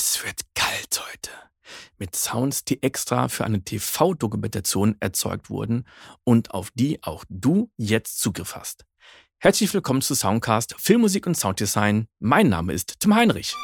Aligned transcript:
Es 0.00 0.24
wird 0.24 0.42
kalt 0.54 1.02
heute. 1.10 1.30
Mit 1.98 2.14
Sounds, 2.14 2.64
die 2.64 2.84
extra 2.84 3.26
für 3.26 3.44
eine 3.44 3.64
TV-Dokumentation 3.64 4.94
erzeugt 5.00 5.50
wurden 5.50 5.88
und 6.22 6.52
auf 6.52 6.70
die 6.72 7.02
auch 7.02 7.24
du 7.28 7.72
jetzt 7.76 8.20
Zugriff 8.20 8.54
hast. 8.54 8.84
Herzlich 9.38 9.74
willkommen 9.74 10.00
zu 10.00 10.14
Soundcast 10.14 10.76
Filmmusik 10.78 11.26
und 11.26 11.36
Sounddesign. 11.36 12.06
Mein 12.20 12.48
Name 12.48 12.74
ist 12.74 13.00
Tim 13.00 13.16
Heinrich. 13.16 13.56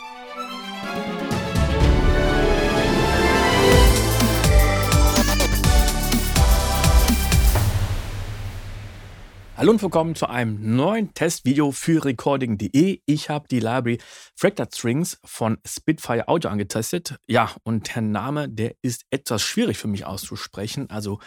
Hallo 9.64 9.72
und 9.72 9.82
willkommen 9.82 10.14
zu 10.14 10.28
einem 10.28 10.76
neuen 10.76 11.14
Testvideo 11.14 11.72
für 11.72 12.04
Recording.de. 12.04 13.00
Ich 13.06 13.30
habe 13.30 13.48
die 13.48 13.60
Library 13.60 13.96
Fractured 14.36 14.74
Strings 14.74 15.18
von 15.24 15.56
Spitfire 15.66 16.28
Audio 16.28 16.50
angetestet. 16.50 17.16
Ja, 17.26 17.50
und 17.62 17.94
der 17.94 18.02
Name, 18.02 18.50
der 18.50 18.74
ist 18.82 19.06
etwas 19.08 19.40
schwierig 19.40 19.78
für 19.78 19.88
mich 19.88 20.04
auszusprechen. 20.04 20.90
Also 20.90 21.18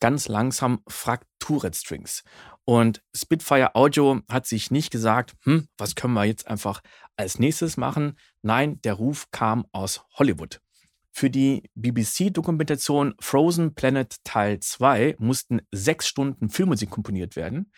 ganz 0.00 0.26
langsam 0.26 0.80
Fractured 0.88 1.76
Strings. 1.76 2.24
Und 2.64 3.02
Spitfire 3.14 3.74
Audio 3.74 4.22
hat 4.26 4.46
sich 4.46 4.70
nicht 4.70 4.90
gesagt, 4.90 5.34
hm, 5.42 5.68
was 5.76 5.94
können 5.94 6.14
wir 6.14 6.24
jetzt 6.24 6.46
einfach 6.46 6.80
als 7.18 7.38
nächstes 7.38 7.76
machen? 7.76 8.16
Nein, 8.40 8.80
der 8.84 8.94
Ruf 8.94 9.30
kam 9.32 9.66
aus 9.72 10.00
Hollywood. 10.14 10.62
Für 11.18 11.30
die 11.30 11.62
BBC-Dokumentation 11.76 13.14
Frozen 13.20 13.74
Planet 13.74 14.22
Teil 14.22 14.60
2 14.60 15.16
mussten 15.18 15.62
sechs 15.72 16.06
Stunden 16.06 16.50
Filmmusik 16.50 16.90
komponiert 16.90 17.36
werden. 17.36 17.72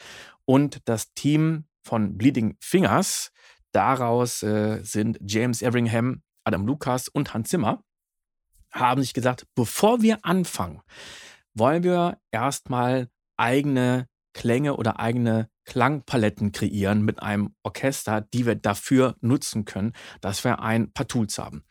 Und 0.44 0.80
das 0.86 1.12
Team 1.14 1.66
von 1.80 2.18
Bleeding 2.18 2.56
Fingers, 2.58 3.30
daraus 3.70 4.42
äh, 4.42 4.80
sind 4.82 5.20
James 5.24 5.62
Everingham, 5.62 6.24
Adam 6.42 6.66
Lucas 6.66 7.06
und 7.06 7.32
Hans 7.32 7.50
Zimmer, 7.50 7.84
haben 8.72 9.02
sich 9.02 9.14
gesagt, 9.14 9.46
bevor 9.54 10.02
wir 10.02 10.18
anfangen, 10.22 10.80
wollen 11.54 11.84
wir 11.84 12.18
erstmal 12.32 13.08
eigene 13.36 14.08
Klänge 14.34 14.74
oder 14.76 14.98
eigene 14.98 15.48
Klangpaletten 15.64 16.50
kreieren 16.50 17.02
mit 17.02 17.22
einem 17.22 17.54
Orchester, 17.62 18.20
die 18.20 18.46
wir 18.46 18.56
dafür 18.56 19.14
nutzen 19.20 19.64
können, 19.64 19.92
dass 20.20 20.42
wir 20.42 20.58
ein 20.58 20.90
paar 20.92 21.06
Tools 21.06 21.38
haben. 21.38 21.62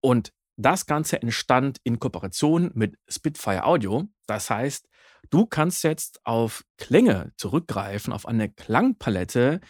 Und 0.00 0.32
das 0.62 0.86
Ganze 0.86 1.20
entstand 1.20 1.78
in 1.84 1.98
Kooperation 1.98 2.70
mit 2.74 2.96
Spitfire 3.08 3.64
Audio. 3.64 4.08
Das 4.26 4.50
heißt, 4.50 4.88
du 5.30 5.46
kannst 5.46 5.84
jetzt 5.84 6.20
auf 6.24 6.64
Klänge 6.78 7.32
zurückgreifen, 7.36 8.12
auf 8.12 8.26
eine 8.26 8.48
Klangpalette, 8.48 9.60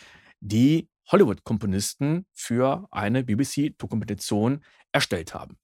die 0.41 0.89
Hollywood-Komponisten 1.11 2.27
für 2.33 2.87
eine 2.91 3.25
BBC-Dokumentation 3.25 4.65
erstellt 4.93 5.35
haben. 5.35 5.59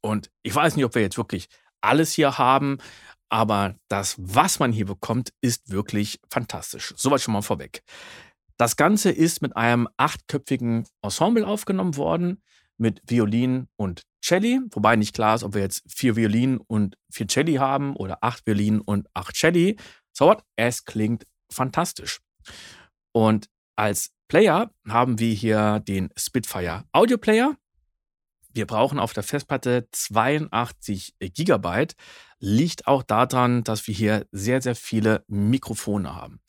Und 0.00 0.30
ich 0.42 0.54
weiß 0.54 0.76
nicht, 0.76 0.84
ob 0.84 0.94
wir 0.94 1.02
jetzt 1.02 1.18
wirklich 1.18 1.48
alles 1.80 2.12
hier 2.12 2.38
haben, 2.38 2.78
aber 3.28 3.76
das, 3.88 4.16
was 4.18 4.58
man 4.58 4.72
hier 4.72 4.86
bekommt, 4.86 5.32
ist 5.40 5.70
wirklich 5.70 6.20
fantastisch. 6.30 6.94
Soweit 6.96 7.20
schon 7.20 7.34
mal 7.34 7.42
vorweg. 7.42 7.82
Das 8.56 8.76
Ganze 8.76 9.10
ist 9.10 9.42
mit 9.42 9.56
einem 9.56 9.88
achtköpfigen 9.96 10.86
Ensemble 11.02 11.46
aufgenommen 11.46 11.96
worden 11.96 12.42
mit 12.78 13.02
Violin 13.06 13.68
und 13.76 14.02
Celli, 14.22 14.60
wobei 14.72 14.96
nicht 14.96 15.14
klar 15.14 15.34
ist, 15.34 15.42
ob 15.42 15.54
wir 15.54 15.62
jetzt 15.62 15.82
vier 15.88 16.16
Violinen 16.16 16.58
und 16.58 16.96
vier 17.10 17.28
Celli 17.28 17.54
haben 17.54 17.96
oder 17.96 18.18
acht 18.22 18.46
Violinen 18.46 18.80
und 18.80 19.08
acht 19.14 19.36
Celli. 19.36 19.76
So 20.12 20.26
what? 20.26 20.42
Es 20.56 20.84
klingt 20.84 21.24
fantastisch. 21.50 22.20
Und 23.12 23.48
als 23.76 24.10
Player 24.28 24.70
haben 24.86 25.18
wir 25.18 25.32
hier 25.32 25.80
den 25.80 26.10
Spitfire 26.16 26.84
Audio 26.92 27.16
Player. 27.16 27.56
Wir 28.52 28.66
brauchen 28.66 28.98
auf 28.98 29.12
der 29.12 29.22
Festplatte 29.22 29.88
82 29.92 31.14
Gigabyte. 31.20 31.94
Liegt 32.40 32.86
auch 32.86 33.02
daran, 33.02 33.64
dass 33.64 33.86
wir 33.86 33.94
hier 33.94 34.26
sehr, 34.32 34.60
sehr 34.60 34.74
viele 34.74 35.24
Mikrofone 35.28 36.14
haben. 36.14 36.40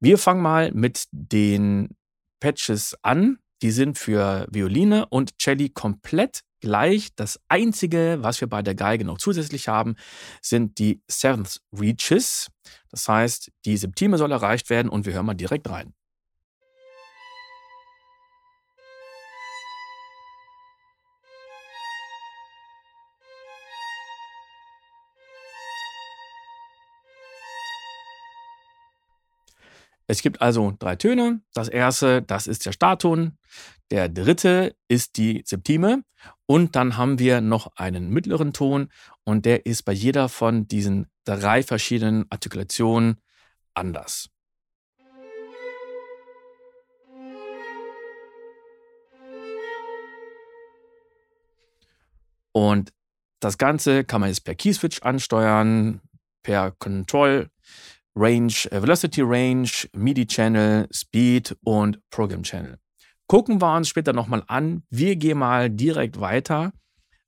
Wir 0.00 0.18
fangen 0.18 0.42
mal 0.42 0.72
mit 0.72 1.04
den 1.12 1.96
Patches 2.40 2.96
an. 3.02 3.38
Die 3.62 3.70
sind 3.70 3.98
für 3.98 4.46
Violine 4.50 5.06
und 5.06 5.38
Celli 5.40 5.70
komplett 5.70 6.42
gleich. 6.64 7.14
Das 7.14 7.38
Einzige, 7.48 8.18
was 8.20 8.40
wir 8.40 8.48
bei 8.48 8.62
der 8.62 8.74
Geige 8.74 9.04
noch 9.04 9.18
zusätzlich 9.18 9.68
haben, 9.68 9.96
sind 10.40 10.78
die 10.78 11.02
Seventh 11.08 11.60
Reaches. 11.78 12.48
Das 12.90 13.06
heißt, 13.06 13.52
die 13.66 13.76
Septime 13.76 14.16
soll 14.18 14.32
erreicht 14.32 14.70
werden 14.70 14.88
und 14.88 15.04
wir 15.06 15.12
hören 15.12 15.26
mal 15.26 15.34
direkt 15.34 15.68
rein. 15.68 15.94
Es 30.06 30.20
gibt 30.20 30.42
also 30.42 30.74
drei 30.78 30.96
Töne. 30.96 31.40
Das 31.54 31.68
erste, 31.68 32.22
das 32.22 32.46
ist 32.46 32.66
der 32.66 32.72
Startton. 32.72 33.38
Der 33.90 34.08
dritte 34.08 34.74
ist 34.88 35.16
die 35.16 35.42
Septime. 35.44 36.04
Und 36.46 36.76
dann 36.76 36.96
haben 36.96 37.18
wir 37.18 37.40
noch 37.40 37.76
einen 37.76 38.10
mittleren 38.10 38.52
Ton. 38.52 38.88
Und 39.24 39.44
der 39.44 39.66
ist 39.66 39.82
bei 39.84 39.92
jeder 39.92 40.28
von 40.28 40.66
diesen 40.66 41.06
drei 41.24 41.62
verschiedenen 41.62 42.26
Artikulationen 42.30 43.20
anders. 43.74 44.30
Und 52.52 52.92
das 53.40 53.58
Ganze 53.58 54.04
kann 54.04 54.20
man 54.20 54.30
jetzt 54.30 54.44
per 54.44 54.54
Keyswitch 54.54 55.02
ansteuern, 55.02 56.00
per 56.42 56.70
Control 56.70 57.50
Range, 58.16 58.54
äh, 58.70 58.80
Velocity 58.80 59.22
Range, 59.22 59.68
MIDI 59.92 60.26
Channel, 60.26 60.86
Speed 60.92 61.56
und 61.64 61.98
Program 62.10 62.44
Channel. 62.44 62.78
Gucken 63.26 63.60
wir 63.60 63.76
uns 63.76 63.88
später 63.88 64.12
nochmal 64.12 64.44
an. 64.46 64.82
Wir 64.90 65.16
gehen 65.16 65.38
mal 65.38 65.70
direkt 65.70 66.20
weiter 66.20 66.72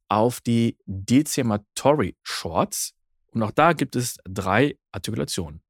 auf 0.08 0.40
die 0.40 0.76
Decimatory 0.86 2.16
Shorts. 2.22 2.94
Und 3.32 3.42
auch 3.42 3.50
da 3.50 3.72
gibt 3.72 3.96
es 3.96 4.18
drei 4.24 4.78
Artikulationen. 4.92 5.62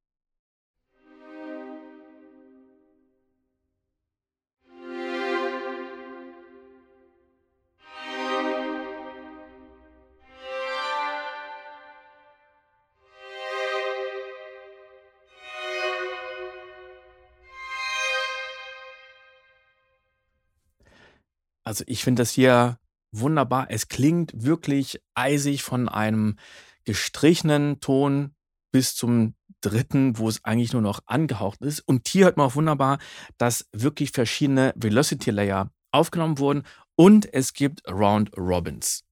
Also 21.66 21.82
ich 21.88 22.04
finde 22.04 22.22
das 22.22 22.30
hier 22.30 22.78
wunderbar. 23.10 23.66
Es 23.70 23.88
klingt 23.88 24.32
wirklich 24.34 25.00
eisig 25.14 25.64
von 25.64 25.88
einem 25.88 26.36
gestrichenen 26.84 27.80
Ton 27.80 28.36
bis 28.70 28.94
zum 28.94 29.34
dritten, 29.62 30.16
wo 30.16 30.28
es 30.28 30.44
eigentlich 30.44 30.72
nur 30.72 30.82
noch 30.82 31.00
angehaucht 31.06 31.60
ist. 31.62 31.80
Und 31.80 32.06
hier 32.06 32.26
hört 32.26 32.36
man 32.36 32.46
auch 32.46 32.54
wunderbar, 32.54 32.98
dass 33.36 33.68
wirklich 33.72 34.12
verschiedene 34.12 34.72
Velocity 34.76 35.32
Layer 35.32 35.72
aufgenommen 35.90 36.38
wurden 36.38 36.62
und 36.94 37.32
es 37.34 37.52
gibt 37.52 37.82
Round 37.88 38.30
Robins. 38.36 39.05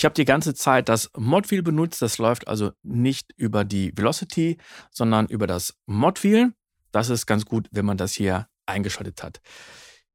Ich 0.00 0.06
habe 0.06 0.14
die 0.14 0.24
ganze 0.24 0.54
Zeit 0.54 0.88
das 0.88 1.10
Modwheel 1.14 1.62
benutzt. 1.62 2.00
Das 2.00 2.16
läuft 2.16 2.48
also 2.48 2.72
nicht 2.82 3.34
über 3.36 3.64
die 3.66 3.92
Velocity, 3.94 4.56
sondern 4.90 5.26
über 5.26 5.46
das 5.46 5.76
Modwheel. 5.84 6.54
Das 6.90 7.10
ist 7.10 7.26
ganz 7.26 7.44
gut, 7.44 7.68
wenn 7.70 7.84
man 7.84 7.98
das 7.98 8.14
hier 8.14 8.48
eingeschaltet 8.64 9.22
hat. 9.22 9.42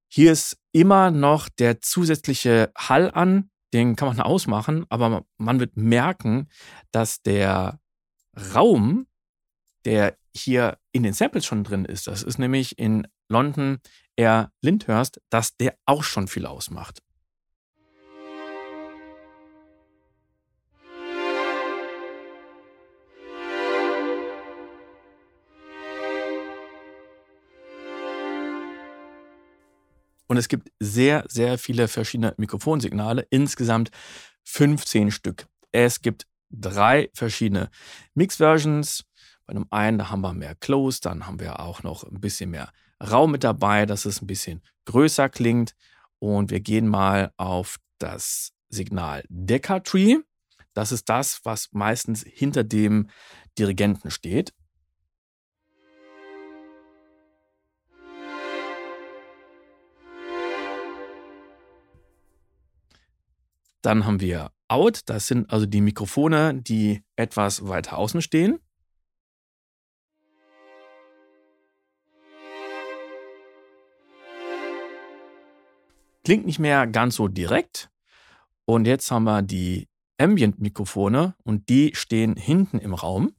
Hier 0.07 0.31
ist 0.31 0.57
immer 0.71 1.11
noch 1.11 1.49
der 1.49 1.81
zusätzliche 1.81 2.71
Hall 2.75 3.11
an. 3.11 3.51
Den 3.75 3.95
kann 3.95 4.07
man 4.07 4.21
ausmachen, 4.21 4.87
aber 4.89 5.23
man 5.37 5.59
wird 5.59 5.77
merken, 5.77 6.49
dass 6.89 7.21
der 7.21 7.79
Raum, 8.55 9.05
der 9.85 10.17
hier 10.35 10.79
in 10.93 11.03
den 11.03 11.13
Samples 11.13 11.45
schon 11.45 11.63
drin 11.63 11.85
ist, 11.85 12.07
das 12.07 12.23
ist 12.23 12.39
nämlich 12.39 12.79
in 12.79 13.07
London 13.29 13.77
Air 14.15 14.51
Lyndhurst, 14.63 15.21
dass 15.29 15.57
der 15.57 15.77
auch 15.85 16.03
schon 16.03 16.27
viel 16.27 16.47
ausmacht. 16.47 17.04
Und 30.35 30.39
es 30.39 30.49
gibt 30.49 30.69
sehr, 30.81 31.23
sehr 31.29 31.57
viele 31.57 31.87
verschiedene 31.87 32.33
Mikrofonsignale, 32.35 33.25
insgesamt 33.29 33.89
15 34.43 35.11
Stück. 35.11 35.47
Es 35.71 36.01
gibt 36.01 36.27
drei 36.49 37.09
verschiedene 37.13 37.69
Mix-Versions. 38.15 39.05
Bei 39.45 39.51
einem 39.51 39.65
einen, 39.69 39.97
da 39.97 40.09
haben 40.09 40.19
wir 40.19 40.33
mehr 40.33 40.53
Close, 40.55 40.99
dann 40.99 41.25
haben 41.25 41.39
wir 41.39 41.61
auch 41.61 41.83
noch 41.83 42.03
ein 42.03 42.19
bisschen 42.19 42.49
mehr 42.49 42.69
Raum 43.01 43.31
mit 43.31 43.45
dabei, 43.45 43.85
dass 43.85 44.03
es 44.03 44.21
ein 44.21 44.27
bisschen 44.27 44.61
größer 44.83 45.29
klingt. 45.29 45.73
Und 46.19 46.51
wir 46.51 46.59
gehen 46.59 46.89
mal 46.89 47.31
auf 47.37 47.77
das 47.97 48.51
Signal 48.67 49.23
Decatree. 49.29 50.17
Das 50.73 50.91
ist 50.91 51.07
das, 51.07 51.39
was 51.45 51.69
meistens 51.71 52.25
hinter 52.27 52.65
dem 52.65 53.07
Dirigenten 53.57 54.11
steht. 54.11 54.53
Dann 63.85 64.07
haben 64.07 64.19
wir 64.19 64.49
Out, 64.67 65.01
das 65.05 65.27
sind 65.27 65.51
also 65.51 65.67
die 65.67 65.79
Mikrofone, 65.79 66.55
die 66.55 67.03
etwas 67.15 67.67
weiter 67.67 67.99
außen 67.99 68.19
stehen. 68.19 68.57
Klingt 76.23 76.47
nicht 76.47 76.57
mehr 76.57 76.87
ganz 76.87 77.13
so 77.13 77.27
direkt. 77.27 77.91
Und 78.65 78.87
jetzt 78.87 79.11
haben 79.11 79.25
wir 79.25 79.43
die 79.43 79.87
Ambient-Mikrofone 80.17 81.35
und 81.43 81.69
die 81.69 81.93
stehen 81.93 82.35
hinten 82.37 82.79
im 82.79 82.95
Raum. 82.95 83.35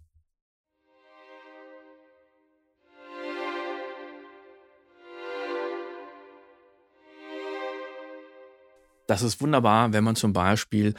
Das 9.06 9.22
ist 9.22 9.40
wunderbar, 9.40 9.92
wenn 9.92 10.04
man 10.04 10.16
zum 10.16 10.32
Beispiel 10.32 10.94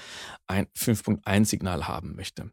ein 0.47 0.67
5.1-Signal 0.77 1.87
haben 1.87 2.15
möchte. 2.15 2.51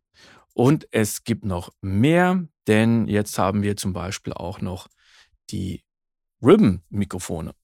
Und 0.53 0.89
es 0.91 1.25
gibt 1.25 1.45
noch 1.45 1.71
mehr, 1.81 2.47
denn 2.67 3.07
jetzt 3.09 3.39
haben 3.39 3.63
wir 3.63 3.77
zum 3.77 3.93
Beispiel 3.93 4.33
auch 4.33 4.61
noch 4.61 4.89
die 5.51 5.85
Ribbon-Mikrofone. 6.43 7.55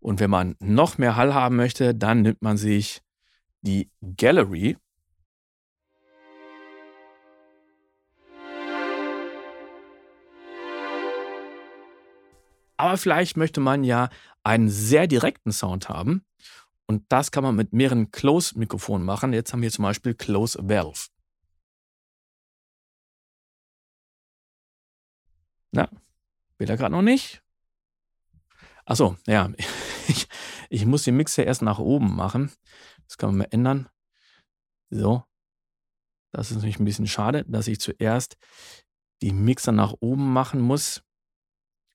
Und 0.00 0.20
wenn 0.20 0.30
man 0.30 0.56
noch 0.58 0.96
mehr 0.96 1.16
Hall 1.16 1.34
haben 1.34 1.56
möchte, 1.56 1.94
dann 1.94 2.22
nimmt 2.22 2.40
man 2.40 2.56
sich 2.56 3.02
die 3.60 3.90
Gallery 4.00 4.78
Aber 12.78 12.96
vielleicht 12.96 13.36
möchte 13.36 13.60
man 13.60 13.84
ja 13.84 14.08
einen 14.44 14.70
sehr 14.70 15.06
direkten 15.06 15.52
Sound 15.52 15.88
haben. 15.88 16.24
Und 16.86 17.04
das 17.10 17.30
kann 17.30 17.42
man 17.42 17.54
mit 17.54 17.72
mehreren 17.74 18.10
Close-Mikrofonen 18.12 19.04
machen. 19.04 19.32
Jetzt 19.34 19.52
haben 19.52 19.60
wir 19.60 19.70
zum 19.70 19.82
Beispiel 19.82 20.14
Close 20.14 20.58
Valve. 20.62 21.08
Na, 25.72 25.90
will 26.56 26.70
er 26.70 26.76
gerade 26.78 26.94
noch 26.94 27.02
nicht? 27.02 27.42
Achso, 28.86 29.16
ja. 29.26 29.50
Ich, 30.10 30.26
ich 30.70 30.86
muss 30.86 31.02
den 31.02 31.18
Mixer 31.18 31.44
erst 31.44 31.60
nach 31.60 31.78
oben 31.78 32.16
machen. 32.16 32.50
Das 33.06 33.18
kann 33.18 33.28
man 33.28 33.38
mal 33.40 33.48
ändern. 33.50 33.90
So. 34.88 35.22
Das 36.32 36.50
ist 36.50 36.56
natürlich 36.56 36.80
ein 36.80 36.86
bisschen 36.86 37.06
schade, 37.06 37.44
dass 37.46 37.68
ich 37.68 37.78
zuerst 37.78 38.38
die 39.20 39.32
Mixer 39.32 39.72
nach 39.72 39.92
oben 40.00 40.32
machen 40.32 40.62
muss. 40.62 41.02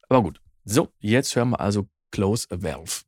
Aber 0.09 0.21
gut. 0.21 0.42
So, 0.65 0.93
jetzt 0.99 1.35
hören 1.35 1.49
wir 1.49 1.59
also 1.59 1.89
Close 2.11 2.47
a 2.49 2.61
Valve. 2.61 3.03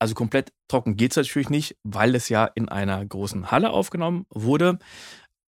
Also 0.00 0.14
komplett 0.14 0.52
trocken 0.66 0.96
geht 0.96 1.12
es 1.12 1.16
natürlich 1.16 1.50
nicht, 1.50 1.76
weil 1.84 2.16
es 2.16 2.28
ja 2.28 2.46
in 2.46 2.68
einer 2.68 3.06
großen 3.06 3.52
Halle 3.52 3.70
aufgenommen 3.70 4.26
wurde. 4.28 4.80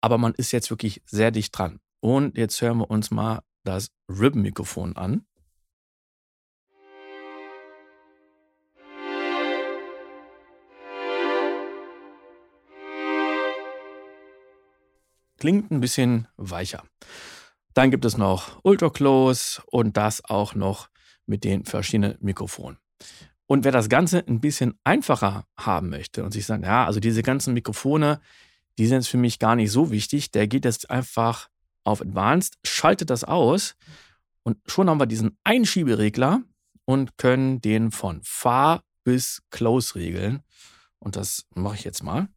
Aber 0.01 0.17
man 0.17 0.33
ist 0.33 0.51
jetzt 0.51 0.71
wirklich 0.71 1.03
sehr 1.05 1.29
dicht 1.29 1.55
dran. 1.55 1.79
Und 1.99 2.37
jetzt 2.37 2.59
hören 2.61 2.79
wir 2.79 2.89
uns 2.89 3.11
mal 3.11 3.43
das 3.63 3.91
Ribbon-Mikrofon 4.09 4.97
an. 4.97 5.27
Klingt 15.41 15.71
ein 15.71 15.79
bisschen 15.79 16.27
weicher. 16.37 16.83
Dann 17.73 17.89
gibt 17.89 18.05
es 18.05 18.15
noch 18.15 18.59
Ultra 18.61 18.91
Close 18.91 19.59
und 19.65 19.97
das 19.97 20.23
auch 20.23 20.53
noch 20.53 20.87
mit 21.25 21.43
den 21.43 21.65
verschiedenen 21.65 22.15
Mikrofonen. 22.19 22.77
Und 23.47 23.63
wer 23.63 23.71
das 23.71 23.89
Ganze 23.89 24.23
ein 24.27 24.39
bisschen 24.39 24.75
einfacher 24.83 25.47
haben 25.57 25.89
möchte 25.89 26.23
und 26.23 26.29
sich 26.31 26.45
sagt, 26.45 26.63
ja, 26.63 26.85
also 26.85 26.99
diese 26.99 27.23
ganzen 27.23 27.55
Mikrofone, 27.55 28.21
die 28.77 28.85
sind 28.85 29.07
für 29.07 29.17
mich 29.17 29.39
gar 29.39 29.55
nicht 29.55 29.71
so 29.71 29.89
wichtig, 29.89 30.29
der 30.29 30.47
geht 30.47 30.63
jetzt 30.63 30.91
einfach 30.91 31.49
auf 31.83 32.01
Advanced, 32.01 32.59
schaltet 32.63 33.09
das 33.09 33.23
aus 33.23 33.75
und 34.43 34.59
schon 34.67 34.91
haben 34.91 34.99
wir 34.99 35.07
diesen 35.07 35.39
Einschieberegler 35.43 36.43
und 36.85 37.17
können 37.17 37.61
den 37.61 37.89
von 37.89 38.21
Far 38.23 38.83
bis 39.03 39.41
Close 39.49 39.95
regeln. 39.95 40.43
Und 40.99 41.15
das 41.15 41.47
mache 41.55 41.77
ich 41.77 41.83
jetzt 41.83 42.03
mal. 42.03 42.27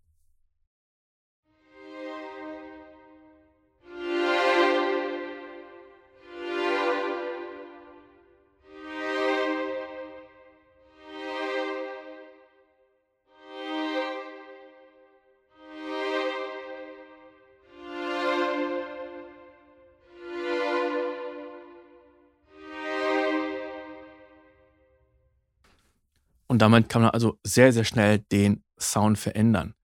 Und 26.54 26.60
damit 26.60 26.88
kann 26.88 27.02
man 27.02 27.10
also 27.10 27.36
sehr, 27.42 27.72
sehr 27.72 27.82
schnell 27.82 28.20
den 28.20 28.62
Sound 28.78 29.18
verändern. 29.18 29.74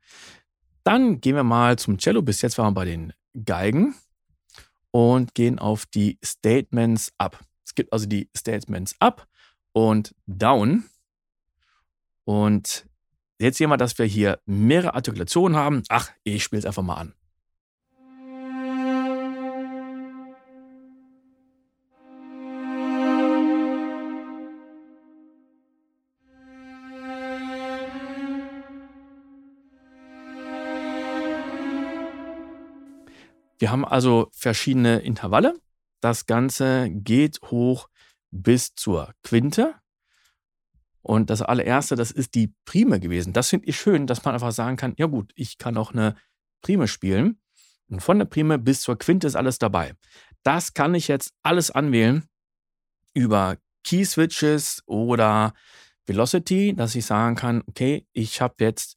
Dann 0.84 1.20
gehen 1.20 1.34
wir 1.34 1.42
mal 1.42 1.76
zum 1.76 1.98
Cello. 1.98 2.22
Bis 2.22 2.42
jetzt 2.42 2.58
waren 2.58 2.68
wir 2.68 2.74
bei 2.74 2.84
den 2.84 3.12
Geigen 3.44 3.96
und 4.92 5.34
gehen 5.34 5.58
auf 5.58 5.84
die 5.86 6.20
Statements 6.24 7.12
up. 7.18 7.40
Es 7.66 7.74
gibt 7.74 7.92
also 7.92 8.06
die 8.06 8.30
Statements 8.36 8.94
up 9.00 9.26
und 9.72 10.14
down. 10.28 10.84
Und 12.22 12.86
jetzt 13.40 13.58
sehen 13.58 13.70
wir, 13.70 13.76
dass 13.76 13.98
wir 13.98 14.06
hier 14.06 14.38
mehrere 14.46 14.94
Artikulationen 14.94 15.58
haben. 15.58 15.82
Ach, 15.88 16.08
ich 16.22 16.44
spiele 16.44 16.60
es 16.60 16.66
einfach 16.66 16.84
mal 16.84 16.94
an. 16.94 17.14
Haben 33.70 33.84
also 33.84 34.28
verschiedene 34.32 35.00
Intervalle. 35.00 35.54
Das 36.00 36.26
Ganze 36.26 36.90
geht 36.90 37.40
hoch 37.42 37.88
bis 38.30 38.74
zur 38.74 39.12
Quinte. 39.22 39.74
Und 41.02 41.30
das 41.30 41.42
allererste, 41.42 41.96
das 41.96 42.10
ist 42.10 42.34
die 42.34 42.54
Prime 42.64 43.00
gewesen. 43.00 43.32
Das 43.32 43.48
finde 43.48 43.68
ich 43.68 43.78
schön, 43.78 44.06
dass 44.06 44.24
man 44.24 44.34
einfach 44.34 44.52
sagen 44.52 44.76
kann, 44.76 44.94
ja 44.98 45.06
gut, 45.06 45.32
ich 45.34 45.56
kann 45.56 45.76
auch 45.76 45.92
eine 45.92 46.14
Prime 46.62 46.88
spielen. 46.88 47.40
Und 47.88 48.00
von 48.00 48.18
der 48.18 48.26
Prime 48.26 48.58
bis 48.58 48.82
zur 48.82 48.98
Quinte 48.98 49.26
ist 49.26 49.36
alles 49.36 49.58
dabei. 49.58 49.94
Das 50.42 50.74
kann 50.74 50.94
ich 50.94 51.08
jetzt 51.08 51.32
alles 51.42 51.70
anwählen 51.70 52.24
über 53.14 53.56
Key 53.84 54.04
Switches 54.04 54.82
oder 54.86 55.54
Velocity, 56.06 56.74
dass 56.74 56.94
ich 56.94 57.06
sagen 57.06 57.36
kann, 57.36 57.62
okay, 57.66 58.06
ich 58.12 58.40
habe 58.40 58.54
jetzt 58.60 58.96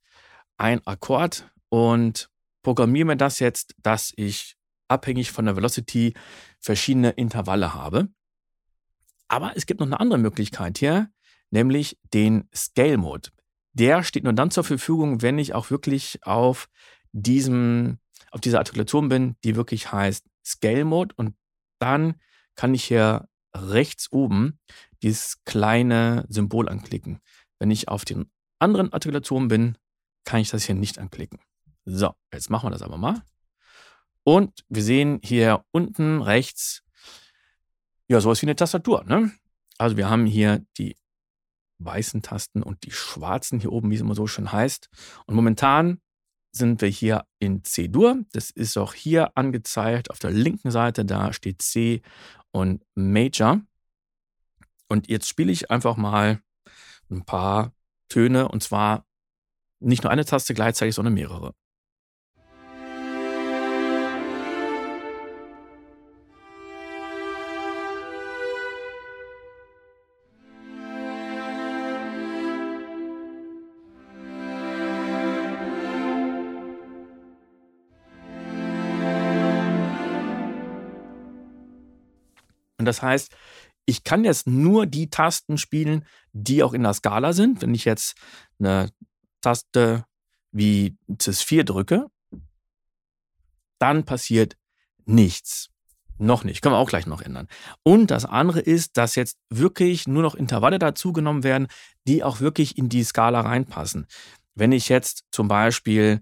ein 0.58 0.86
Akkord 0.86 1.50
und 1.70 2.30
programmiere 2.64 3.06
mir 3.06 3.18
das 3.18 3.40
jetzt, 3.40 3.76
dass 3.82 4.14
ich 4.16 4.56
abhängig 4.94 5.32
von 5.32 5.46
der 5.46 5.56
Velocity 5.56 6.14
verschiedene 6.60 7.12
Intervalle 7.12 7.74
habe. 7.74 8.10
Aber 9.28 9.54
es 9.56 9.66
gibt 9.66 9.80
noch 9.80 9.88
eine 9.88 10.00
andere 10.00 10.20
Möglichkeit 10.20 10.78
hier, 10.78 11.10
nämlich 11.50 11.98
den 12.14 12.48
Scale 12.54 12.98
Mode. 12.98 13.30
Der 13.74 14.04
steht 14.04 14.24
nur 14.24 14.34
dann 14.34 14.52
zur 14.52 14.64
Verfügung, 14.64 15.22
wenn 15.22 15.40
ich 15.40 15.56
auch 15.56 15.72
wirklich 15.72 16.20
auf 16.24 16.70
diesem, 17.12 17.98
auf 18.32 18.42
dieser 18.42 18.60
Artikulation 18.60 19.10
bin, 19.10 19.36
die 19.44 19.56
wirklich 19.56 19.92
heißt 19.92 20.26
Scale 20.46 20.86
Mode. 20.86 21.16
Und 21.18 21.36
dann 21.80 22.16
kann 22.56 22.74
ich 22.74 22.84
hier 22.84 23.28
rechts 23.56 24.12
oben 24.12 24.60
dieses 25.02 25.44
kleine 25.46 26.26
Symbol 26.30 26.70
anklicken. 26.70 27.20
Wenn 27.60 27.72
ich 27.72 27.88
auf 27.88 28.06
den 28.06 28.32
anderen 28.60 28.94
Artikulationen 28.94 29.48
bin, 29.48 29.78
kann 30.26 30.40
ich 30.42 30.50
das 30.50 30.66
hier 30.66 30.76
nicht 30.76 31.00
anklicken. 31.00 31.40
So, 31.86 32.14
jetzt 32.32 32.50
machen 32.50 32.68
wir 32.68 32.72
das 32.72 32.82
aber 32.82 32.98
mal. 32.98 33.22
Und 34.24 34.64
wir 34.70 34.84
sehen 34.84 35.20
hier 35.24 35.66
unten 35.72 36.22
rechts, 36.22 36.84
ja, 38.08 38.22
sowas 38.22 38.42
wie 38.42 38.46
eine 38.46 38.56
Tastatur. 38.56 39.04
Ne? 39.06 39.32
Also 39.78 39.98
wir 39.98 40.10
haben 40.10 40.26
hier 40.26 40.66
die 40.78 40.96
weißen 41.80 42.22
Tasten 42.22 42.64
und 42.64 42.84
die 42.84 42.92
schwarzen 42.92 43.60
hier 43.60 43.72
oben, 43.72 43.92
wie 43.92 43.96
es 43.96 44.02
immer 44.02 44.16
so 44.16 44.28
schön 44.28 44.52
heißt. 44.52 44.90
Und 45.26 45.36
momentan 45.36 46.02
sind 46.52 46.82
wir 46.82 46.90
hier 46.90 47.26
in 47.40 47.64
C-Dur. 47.64 48.24
Das 48.32 48.50
ist 48.52 48.78
auch 48.78 48.94
hier 48.94 49.36
angezeigt 49.36 50.12
auf 50.12 50.20
der 50.20 50.32
linken 50.32 50.72
Seite. 50.72 51.04
Da 51.04 51.34
steht 51.34 51.62
C 51.62 52.02
und 52.52 52.84
Major. 52.96 53.62
Und 54.88 55.10
jetzt 55.10 55.28
spiele 55.28 55.52
ich 55.52 55.72
einfach 55.72 55.98
mal 55.98 56.42
ein 57.10 57.26
paar 57.26 57.74
Töne 58.10 58.48
und 58.48 58.62
zwar 58.62 59.06
nicht 59.80 60.04
nur 60.04 60.12
eine 60.12 60.26
Taste 60.26 60.54
gleichzeitig, 60.54 60.96
sondern 60.96 61.16
mehrere. 61.16 61.56
Und 82.84 82.88
das 82.88 83.02
heißt, 83.02 83.34
ich 83.86 84.04
kann 84.04 84.26
jetzt 84.26 84.46
nur 84.46 84.86
die 84.88 85.10
Tasten 85.10 85.58
spielen, 85.58 86.06
die 86.34 86.64
auch 86.64 86.74
in 86.74 86.84
der 86.84 86.94
Skala 86.94 87.32
sind. 87.32 87.62
Wenn 87.62 87.74
ich 87.74 87.86
jetzt 87.86 88.16
eine 88.60 88.90
Taste 89.40 90.04
wie 90.52 90.98
CIS4 91.10 91.64
drücke, 91.64 92.08
dann 93.80 94.04
passiert 94.04 94.58
nichts. 95.06 95.70
Noch 96.18 96.44
nicht, 96.44 96.62
können 96.62 96.76
wir 96.76 96.80
auch 96.80 96.90
gleich 96.90 97.06
noch 97.06 97.22
ändern. 97.22 97.48
Und 97.84 98.12
das 98.12 98.26
andere 98.26 98.60
ist, 98.60 98.98
dass 98.98 99.16
jetzt 99.16 99.38
wirklich 99.50 100.06
nur 100.06 100.24
noch 100.24 100.36
Intervalle 100.36 100.78
dazugenommen 100.78 101.44
werden, 101.44 101.70
die 102.06 102.22
auch 102.22 102.42
wirklich 102.42 102.78
in 102.78 102.90
die 102.90 103.06
Skala 103.06 103.40
reinpassen. 103.40 104.08
Wenn 104.56 104.74
ich 104.74 104.90
jetzt 104.90 105.24
zum 105.32 105.48
Beispiel 105.48 106.22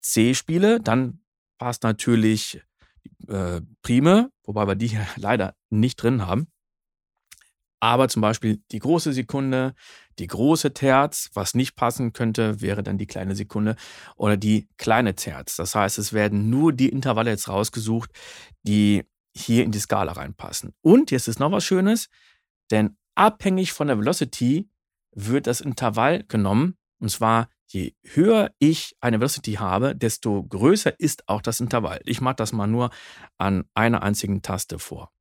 C 0.00 0.32
spiele, 0.32 0.80
dann 0.80 1.20
passt 1.58 1.82
natürlich 1.82 2.62
äh, 3.28 3.60
Prime, 3.82 4.30
wobei 4.44 4.66
wir 4.66 4.74
die 4.74 4.88
hier 4.88 5.06
leider 5.16 5.54
nicht 5.70 6.02
drin 6.02 6.26
haben. 6.26 6.48
Aber 7.80 8.08
zum 8.08 8.22
Beispiel 8.22 8.60
die 8.72 8.80
große 8.80 9.12
Sekunde, 9.12 9.74
die 10.18 10.26
große 10.26 10.74
Terz, 10.74 11.30
was 11.34 11.54
nicht 11.54 11.76
passen 11.76 12.12
könnte, 12.12 12.60
wäre 12.60 12.82
dann 12.82 12.98
die 12.98 13.06
kleine 13.06 13.36
Sekunde 13.36 13.76
oder 14.16 14.36
die 14.36 14.68
kleine 14.78 15.14
Terz. 15.14 15.54
Das 15.56 15.76
heißt, 15.76 15.98
es 15.98 16.12
werden 16.12 16.50
nur 16.50 16.72
die 16.72 16.88
Intervalle 16.88 17.30
jetzt 17.30 17.48
rausgesucht, 17.48 18.10
die 18.62 19.04
hier 19.36 19.62
in 19.62 19.70
die 19.70 19.78
Skala 19.78 20.12
reinpassen. 20.12 20.74
Und 20.80 21.12
jetzt 21.12 21.28
ist 21.28 21.38
noch 21.38 21.52
was 21.52 21.64
Schönes, 21.64 22.08
denn 22.72 22.96
abhängig 23.14 23.72
von 23.72 23.86
der 23.86 23.98
Velocity 23.98 24.68
wird 25.12 25.46
das 25.46 25.60
Intervall 25.60 26.24
genommen. 26.24 26.76
Und 27.00 27.10
zwar 27.10 27.48
je 27.68 27.94
höher 28.02 28.50
ich 28.58 28.96
eine 29.00 29.20
Velocity 29.20 29.54
habe, 29.54 29.94
desto 29.94 30.42
größer 30.44 30.98
ist 30.98 31.28
auch 31.28 31.42
das 31.42 31.60
Intervall. 31.60 32.00
Ich 32.04 32.20
mache 32.20 32.36
das 32.36 32.52
mal 32.52 32.66
nur 32.66 32.90
an 33.38 33.64
einer 33.74 34.02
einzigen 34.02 34.42
Taste 34.42 34.78
vor. 34.78 35.12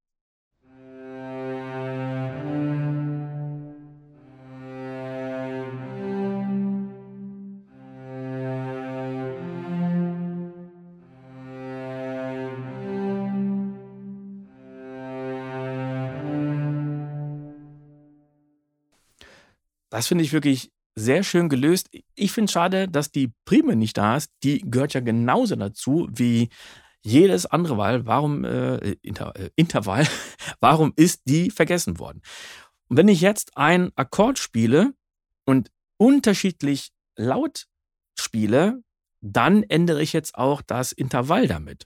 Das 19.90 20.06
finde 20.08 20.24
ich 20.24 20.32
wirklich 20.32 20.70
sehr 20.98 21.24
schön 21.24 21.48
gelöst. 21.48 21.90
Ich 22.16 22.32
finde 22.32 22.46
es 22.46 22.52
schade, 22.52 22.88
dass 22.88 23.12
die 23.12 23.32
Prime 23.46 23.76
nicht 23.76 23.98
da 23.98 24.18
ist. 24.18 24.32
Die 24.44 24.60
gehört 24.60 24.94
ja 24.94 25.00
genauso 25.00 25.56
dazu 25.56 26.10
wie 26.12 26.50
jedes 27.04 27.46
andere 27.46 27.78
Wahl. 27.78 28.06
Warum 28.08 28.44
äh, 28.44 28.78
Inter, 29.04 29.36
äh, 29.36 29.52
Intervall? 29.56 30.08
Warum 30.60 30.94
ist 30.96 31.22
die 31.26 31.52
vergessen 31.52 32.00
worden? 32.00 32.22
Und 32.90 32.98
wenn 32.98 33.08
ich 33.08 33.22
jetzt 33.22 33.58
einen 33.58 33.92
Akkord 33.96 34.40
spiele 34.40 34.94
und 35.46 35.70
unterschiedlich 35.98 36.90
laut 37.16 37.68
spiele, 38.20 38.82
dann 39.22 39.62
ändere 39.64 40.02
ich 40.02 40.14
jetzt 40.14 40.36
auch 40.36 40.64
das 40.64 40.92
Intervall 40.92 41.48
damit. 41.48 41.86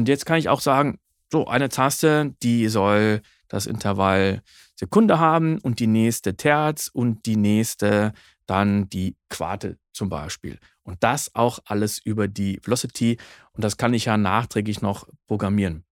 Und 0.00 0.08
jetzt 0.08 0.24
kann 0.24 0.38
ich 0.38 0.48
auch 0.48 0.62
sagen, 0.62 0.98
so 1.30 1.46
eine 1.46 1.68
Taste, 1.68 2.34
die 2.42 2.68
soll 2.68 3.20
das 3.48 3.66
Intervall 3.66 4.40
Sekunde 4.74 5.18
haben 5.18 5.58
und 5.58 5.78
die 5.78 5.86
nächste 5.86 6.38
Terz 6.38 6.88
und 6.90 7.26
die 7.26 7.36
nächste 7.36 8.14
dann 8.46 8.88
die 8.88 9.14
Quarte 9.28 9.76
zum 9.92 10.08
Beispiel. 10.08 10.58
Und 10.84 11.04
das 11.04 11.34
auch 11.34 11.58
alles 11.66 11.98
über 11.98 12.28
die 12.28 12.58
Velocity 12.64 13.18
und 13.52 13.62
das 13.62 13.76
kann 13.76 13.92
ich 13.92 14.06
ja 14.06 14.16
nachträglich 14.16 14.80
noch 14.80 15.06
programmieren. 15.26 15.84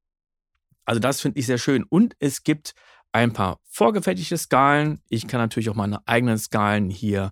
Also 0.87 1.01
das 1.01 1.21
finde 1.21 1.39
ich 1.39 1.45
sehr 1.45 1.59
schön. 1.59 1.85
Und 1.85 2.17
es 2.19 2.45
gibt 2.45 2.73
ein 3.13 3.35
paar 3.35 3.61
vorgefertigte 3.65 4.39
Skalen. 4.39 5.03
Ich 5.11 5.29
kann 5.29 5.39
natürlich 5.39 5.69
auch 5.69 5.75
meine 5.75 6.01
eigenen 6.09 6.39
Skalen 6.39 6.89
hier 6.89 7.31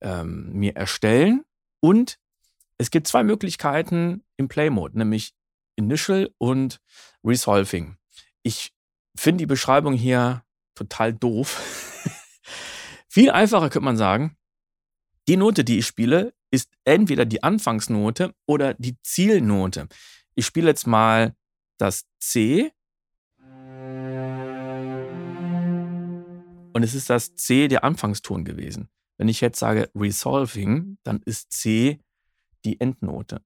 ähm, 0.00 0.52
mir 0.52 0.76
erstellen. 0.76 1.42
Und 1.80 2.20
es 2.78 2.92
gibt 2.92 3.08
zwei 3.08 3.24
Möglichkeiten 3.24 4.22
im 4.36 4.46
Play-Mode, 4.46 4.98
nämlich 4.98 5.34
Initial 5.76 6.30
und 6.38 6.80
Resolving. 7.24 7.96
Ich 8.42 8.72
finde 9.16 9.42
die 9.42 9.46
Beschreibung 9.46 9.94
hier 9.94 10.44
total 10.74 11.12
doof. 11.12 11.62
Viel 13.08 13.30
einfacher 13.30 13.70
könnte 13.70 13.84
man 13.84 13.96
sagen, 13.96 14.36
die 15.28 15.36
Note, 15.36 15.64
die 15.64 15.78
ich 15.78 15.86
spiele, 15.86 16.34
ist 16.50 16.70
entweder 16.84 17.24
die 17.24 17.42
Anfangsnote 17.42 18.34
oder 18.46 18.74
die 18.74 19.00
Zielnote. 19.02 19.88
Ich 20.34 20.46
spiele 20.46 20.68
jetzt 20.68 20.86
mal 20.86 21.34
das 21.78 22.06
C. 22.18 22.72
Und 26.72 26.82
es 26.82 26.94
ist 26.94 27.10
das 27.10 27.34
C 27.34 27.68
der 27.68 27.84
Anfangston 27.84 28.44
gewesen. 28.44 28.88
Wenn 29.16 29.28
ich 29.28 29.40
jetzt 29.40 29.58
sage 29.58 29.90
Resolving, 29.94 30.98
dann 31.02 31.22
ist 31.24 31.52
C 31.52 32.00
die 32.64 32.80
Endnote. 32.80 33.42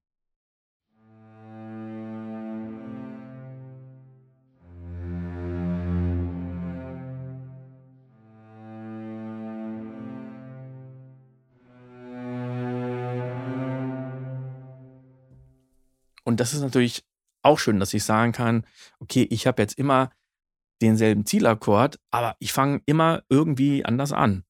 Und 16.31 16.39
das 16.39 16.53
ist 16.53 16.61
natürlich 16.61 17.03
auch 17.43 17.59
schön, 17.59 17.81
dass 17.81 17.93
ich 17.93 18.05
sagen 18.05 18.31
kann, 18.31 18.65
okay, 18.99 19.27
ich 19.29 19.47
habe 19.47 19.61
jetzt 19.61 19.77
immer 19.77 20.11
denselben 20.81 21.25
Zielakkord, 21.25 21.99
aber 22.09 22.37
ich 22.39 22.53
fange 22.53 22.81
immer 22.85 23.23
irgendwie 23.27 23.83
anders 23.83 24.13
an. 24.13 24.45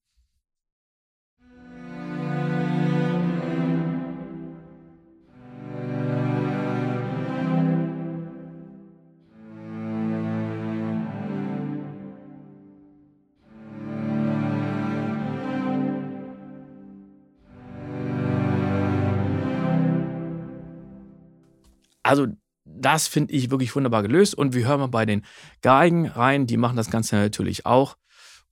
Also 22.12 22.27
das 22.65 23.08
finde 23.08 23.34
ich 23.34 23.51
wirklich 23.51 23.74
wunderbar 23.74 24.01
gelöst. 24.01 24.36
Und 24.36 24.53
wir 24.53 24.68
hören 24.68 24.82
mal 24.82 24.88
bei 24.88 25.06
den 25.06 25.24
Geigen 25.62 26.08
rein. 26.10 26.46
Die 26.46 26.58
machen 26.58 26.75
das 26.75 26.89
Ganze 26.91 27.15
natürlich 27.15 27.65
auch. 27.65 27.96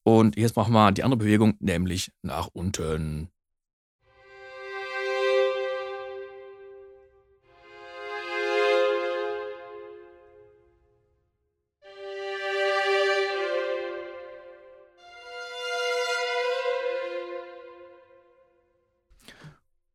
Und 0.04 0.38
jetzt 0.38 0.56
machen 0.56 0.72
wir 0.72 0.94
die 0.94 1.04
andere 1.04 1.18
Bewegung, 1.18 1.56
nämlich 1.60 2.14
nach 2.22 2.48
unten. 2.54 3.28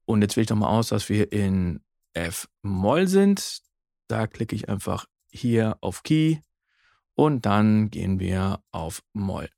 Und 0.04 0.20
jetzt 0.20 0.36
wähle 0.36 0.42
ich 0.42 0.48
doch 0.48 0.56
mal 0.56 0.68
aus, 0.68 0.88
dass 0.88 1.08
wir 1.08 1.32
in 1.32 1.80
F-Moll 2.14 3.06
sind. 3.06 3.60
Da 4.08 4.26
klicke 4.26 4.56
ich 4.56 4.68
einfach 4.68 5.06
hier 5.30 5.76
auf 5.80 6.02
Key 6.02 6.38
und 7.14 7.46
dann 7.46 7.90
gehen 7.90 8.18
wir 8.18 8.60
auf 8.72 9.02
Moll. 9.12 9.48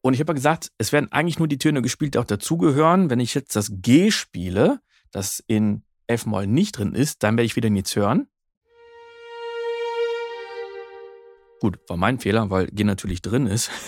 Und 0.00 0.12
ich 0.12 0.20
habe 0.20 0.32
ja 0.32 0.34
gesagt, 0.34 0.70
es 0.76 0.92
werden 0.92 1.10
eigentlich 1.12 1.38
nur 1.38 1.48
die 1.48 1.56
Töne 1.56 1.80
gespielt, 1.80 2.14
die 2.14 2.18
auch 2.18 2.26
dazugehören. 2.26 3.08
Wenn 3.08 3.20
ich 3.20 3.32
jetzt 3.32 3.56
das 3.56 3.70
G 3.76 4.10
spiele, 4.10 4.80
das 5.10 5.42
in 5.46 5.82
F-Moll 6.08 6.46
nicht 6.46 6.76
drin 6.76 6.94
ist, 6.94 7.22
dann 7.22 7.38
werde 7.38 7.46
ich 7.46 7.56
wieder 7.56 7.70
nichts 7.70 7.96
hören. 7.96 8.28
Gut, 11.60 11.78
war 11.88 11.96
mein 11.96 12.18
Fehler, 12.18 12.50
weil 12.50 12.66
G 12.66 12.84
natürlich 12.84 13.22
drin 13.22 13.46
ist. 13.46 13.70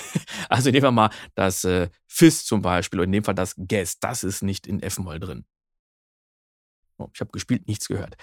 Also 0.48 0.70
nehmen 0.70 0.84
wir 0.84 0.92
mal 0.92 1.10
das 1.34 1.64
äh, 1.64 1.88
Fis 2.06 2.44
zum 2.44 2.62
Beispiel 2.62 3.00
und 3.00 3.06
in 3.06 3.12
dem 3.12 3.24
Fall 3.24 3.34
das 3.34 3.56
Guess. 3.56 3.98
Das 3.98 4.22
ist 4.22 4.42
nicht 4.42 4.68
in 4.68 4.80
F-Moll 4.80 5.18
drin. 5.18 5.44
Oh, 6.98 7.08
ich 7.12 7.20
habe 7.20 7.32
gespielt, 7.32 7.66
nichts 7.66 7.88
gehört. 7.88 8.16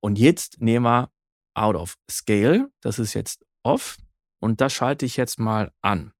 Und 0.00 0.18
jetzt 0.18 0.60
nehmen 0.60 0.84
wir 0.84 1.10
Out 1.54 1.76
of 1.76 1.96
Scale. 2.10 2.70
Das 2.82 2.98
ist 2.98 3.14
jetzt 3.14 3.44
Off. 3.62 3.96
Und 4.38 4.60
das 4.60 4.72
schalte 4.72 5.06
ich 5.06 5.16
jetzt 5.16 5.38
mal 5.38 5.72
an. 5.80 6.12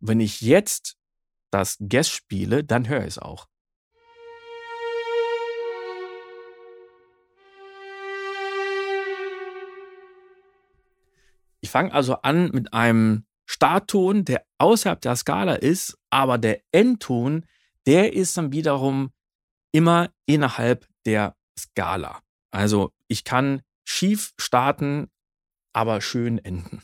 Und 0.00 0.08
wenn 0.08 0.20
ich 0.20 0.40
jetzt 0.42 0.96
das 1.50 1.76
Guess 1.80 2.08
spiele, 2.08 2.62
dann 2.62 2.88
höre 2.88 3.00
ich 3.00 3.08
es 3.08 3.18
auch. 3.18 3.49
Ich 11.70 11.72
fange 11.72 11.94
also 11.94 12.16
an 12.22 12.50
mit 12.50 12.74
einem 12.74 13.26
Startton, 13.46 14.24
der 14.24 14.44
außerhalb 14.58 15.00
der 15.02 15.14
Skala 15.14 15.54
ist, 15.54 15.96
aber 16.10 16.36
der 16.36 16.62
Endton, 16.72 17.46
der 17.86 18.12
ist 18.12 18.36
dann 18.36 18.50
wiederum 18.50 19.12
immer 19.70 20.10
innerhalb 20.26 20.88
der 21.06 21.36
Skala. 21.56 22.22
Also 22.50 22.90
ich 23.06 23.22
kann 23.22 23.62
schief 23.84 24.32
starten, 24.36 25.12
aber 25.72 26.00
schön 26.00 26.38
enden. 26.38 26.82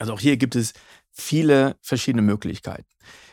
Also 0.00 0.14
auch 0.14 0.20
hier 0.20 0.36
gibt 0.38 0.56
es 0.56 0.72
viele 1.12 1.76
verschiedene 1.82 2.22
Möglichkeiten. 2.22 2.86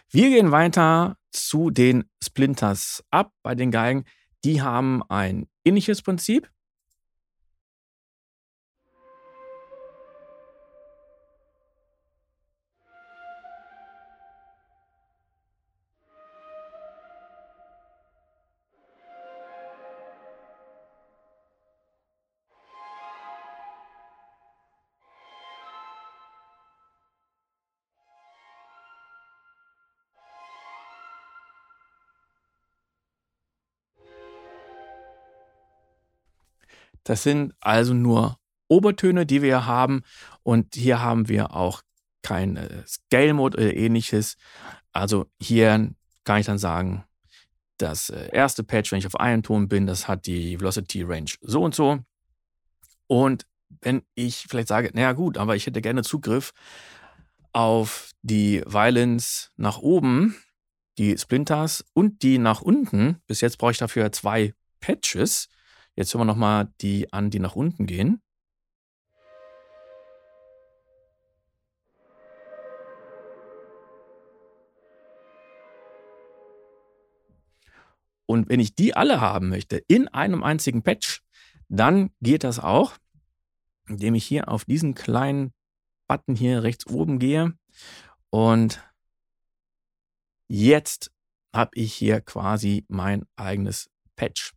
Wir 0.10 0.30
gehen 0.30 0.52
weiter 0.52 1.18
zu 1.32 1.70
den 1.70 2.04
Splinters 2.24 3.04
ab 3.10 3.32
bei 3.42 3.56
den 3.56 3.72
Geigen. 3.72 4.04
Die 4.44 4.62
haben 4.62 5.02
ein 5.10 5.48
ähnliches 5.66 6.02
Prinzip. 6.02 6.50
Das 37.08 37.24
sind 37.24 37.54
also 37.62 37.94
nur 37.94 38.38
Obertöne, 38.68 39.26
die 39.26 39.42
wir 39.42 39.66
haben. 39.66 40.02
Und 40.44 40.76
hier 40.76 41.02
haben 41.02 41.30
wir 41.30 41.56
auch 41.56 41.82
kein 42.22 42.60
Scale 42.86 43.34
Mode 43.34 43.58
oder 43.58 43.74
ähnliches. 43.74 44.36
Also 44.92 45.28
hier 45.42 45.90
kann 46.26 46.40
ich 46.42 46.48
dann 46.48 46.58
sagen, 46.58 47.06
das 47.78 48.10
äh, 48.10 48.30
erste 48.34 48.66
Patch, 48.66 48.92
wenn 48.92 49.00
ich 49.00 49.08
auf 49.08 49.18
einen 49.18 49.42
Ton 49.42 49.70
bin, 49.70 49.88
das 49.88 50.10
hat 50.10 50.26
die 50.26 50.60
Velocity 50.60 51.04
Range 51.04 51.32
so 51.40 51.64
und 51.64 51.74
so. 51.74 52.00
Und 53.08 53.48
wenn 53.80 54.02
ich 54.14 54.46
vielleicht 54.50 54.68
sage, 54.68 54.92
naja 54.94 55.14
gut, 55.14 55.38
aber 55.38 55.56
ich 55.56 55.66
hätte 55.66 55.82
gerne 55.82 56.04
Zugriff 56.04 56.52
auf 57.54 58.12
die 58.22 58.64
Violence 58.66 59.54
nach 59.56 59.78
oben, 59.78 60.36
die 60.98 61.18
Splinters 61.18 61.86
und 61.94 62.22
die 62.22 62.38
nach 62.38 62.62
unten. 62.62 63.22
Bis 63.28 63.40
jetzt 63.40 63.60
brauche 63.60 63.72
ich 63.72 63.78
dafür 63.78 64.12
zwei 64.12 64.54
Patches. 64.82 65.48
Jetzt 65.98 66.14
hören 66.14 66.22
wir 66.22 66.26
nochmal 66.26 66.72
die 66.80 67.12
an, 67.12 67.32
die 67.32 67.40
nach 67.40 67.56
unten 67.56 67.88
gehen. 67.88 68.22
Und 78.28 78.48
wenn 78.48 78.60
ich 78.60 78.76
die 78.76 78.96
alle 78.96 79.22
haben 79.22 79.50
möchte 79.50 79.78
in 79.88 80.08
einem 80.10 80.44
einzigen 80.44 80.84
Patch, 80.84 81.24
dann 81.68 82.12
geht 82.22 82.44
das 82.44 82.60
auch, 82.60 82.94
indem 83.88 84.14
ich 84.14 84.26
hier 84.26 84.50
auf 84.50 84.66
diesen 84.66 84.94
kleinen 84.94 85.52
Button 86.08 86.36
hier 86.36 86.62
rechts 86.62 86.86
oben 86.86 87.18
gehe. 87.18 87.58
Und 88.30 88.84
jetzt 90.48 91.12
habe 91.52 91.72
ich 91.74 91.96
hier 91.96 92.22
quasi 92.22 92.86
mein 92.88 93.26
eigenes 93.36 93.90
Patch. 94.16 94.54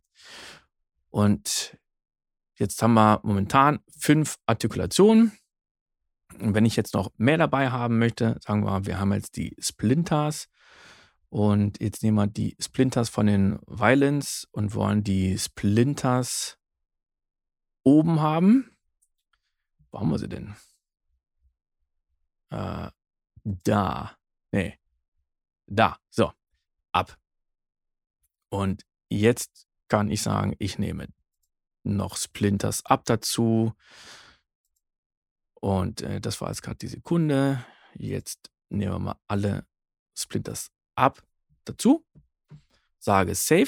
Und 1.11 1.77
jetzt 2.55 2.81
haben 2.81 2.93
wir 2.93 3.19
momentan 3.23 3.79
fünf 3.97 4.37
Artikulationen. 4.45 5.33
Und 6.39 6.55
wenn 6.55 6.65
ich 6.65 6.77
jetzt 6.77 6.93
noch 6.93 7.11
mehr 7.17 7.37
dabei 7.37 7.69
haben 7.69 7.99
möchte, 7.99 8.39
sagen 8.41 8.63
wir, 8.63 8.85
wir 8.85 8.99
haben 8.99 9.13
jetzt 9.13 9.35
die 9.35 9.55
Splinters. 9.59 10.47
Und 11.29 11.79
jetzt 11.79 12.03
nehmen 12.03 12.17
wir 12.17 12.27
die 12.27 12.55
Splinters 12.59 13.09
von 13.09 13.27
den 13.27 13.59
Violins 13.67 14.47
und 14.51 14.73
wollen 14.73 15.03
die 15.03 15.37
Splinters 15.37 16.57
oben 17.83 18.21
haben. 18.21 18.75
Wo 19.91 19.99
haben 19.99 20.09
wir 20.09 20.19
sie 20.19 20.29
denn? 20.29 20.55
Äh, 22.49 22.89
da. 23.43 24.17
Nee. 24.51 24.79
Da. 25.67 25.97
So. 26.09 26.31
Ab. 26.91 27.17
Und 28.49 28.85
jetzt 29.09 29.67
kann 29.91 30.09
ich 30.09 30.21
sagen, 30.21 30.55
ich 30.57 30.79
nehme 30.79 31.09
noch 31.83 32.15
Splinters 32.15 32.85
ab 32.85 33.03
dazu. 33.03 33.73
Und 35.59 36.01
äh, 36.01 36.21
das 36.21 36.39
war 36.39 36.47
jetzt 36.47 36.61
gerade 36.63 36.77
die 36.77 36.87
Sekunde. 36.87 37.65
Jetzt 37.95 38.51
nehmen 38.69 38.93
wir 38.93 38.99
mal 38.99 39.19
alle 39.27 39.67
Splinters 40.17 40.71
ab 40.95 41.21
dazu. 41.65 42.05
Sage 42.99 43.35
Save. 43.35 43.67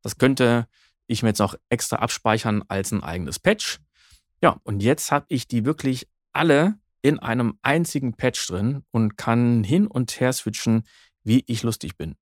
Das 0.00 0.16
könnte 0.16 0.68
ich 1.06 1.22
mir 1.22 1.28
jetzt 1.28 1.40
noch 1.40 1.54
extra 1.68 1.96
abspeichern 1.96 2.64
als 2.66 2.92
ein 2.92 3.02
eigenes 3.02 3.38
Patch. 3.38 3.78
Ja, 4.40 4.58
und 4.62 4.82
jetzt 4.82 5.12
habe 5.12 5.26
ich 5.28 5.48
die 5.48 5.66
wirklich 5.66 6.08
alle 6.32 6.80
in 7.02 7.18
einem 7.18 7.58
einzigen 7.60 8.14
Patch 8.14 8.46
drin 8.46 8.86
und 8.90 9.18
kann 9.18 9.64
hin 9.64 9.86
und 9.86 10.18
her 10.18 10.32
switchen, 10.32 10.84
wie 11.24 11.44
ich 11.46 11.62
lustig 11.62 11.98
bin. 11.98 12.16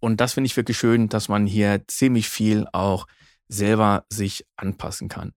Und 0.00 0.20
das 0.20 0.32
finde 0.32 0.46
ich 0.46 0.56
wirklich 0.56 0.78
schön, 0.78 1.08
dass 1.08 1.28
man 1.28 1.46
hier 1.46 1.84
ziemlich 1.86 2.28
viel 2.28 2.66
auch 2.72 3.06
selber 3.48 4.06
sich 4.08 4.46
anpassen 4.56 5.08
kann. 5.08 5.32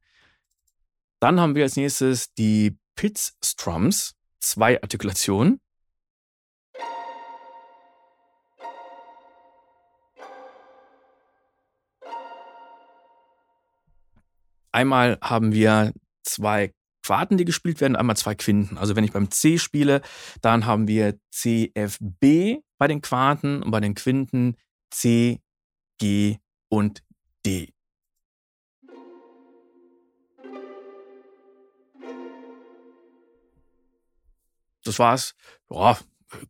Dann 1.19 1.39
haben 1.39 1.55
wir 1.55 1.63
als 1.63 1.75
nächstes 1.75 2.33
die 2.33 2.77
Pitts 2.95 3.37
Strums, 3.43 4.15
zwei 4.39 4.81
Artikulationen. 4.81 5.59
Einmal 14.71 15.17
haben 15.21 15.51
wir 15.51 15.93
zwei 16.23 16.73
Quarten, 17.03 17.37
die 17.37 17.45
gespielt 17.45 17.81
werden, 17.81 17.95
einmal 17.95 18.17
zwei 18.17 18.33
Quinten. 18.33 18.77
Also 18.77 18.95
wenn 18.95 19.03
ich 19.03 19.11
beim 19.11 19.29
C 19.29 19.57
spiele, 19.57 20.01
dann 20.41 20.65
haben 20.65 20.87
wir 20.87 21.19
C, 21.31 21.71
F, 21.75 21.97
B 21.99 22.59
bei 22.77 22.87
den 22.87 23.01
Quarten 23.01 23.61
und 23.61 23.71
bei 23.71 23.79
den 23.79 23.93
Quinten 23.93 24.55
C, 24.89 25.41
G 25.99 26.37
und 26.69 27.03
D. 27.45 27.73
Das 34.83 34.99
war's. 34.99 35.35
Ja, 35.69 35.97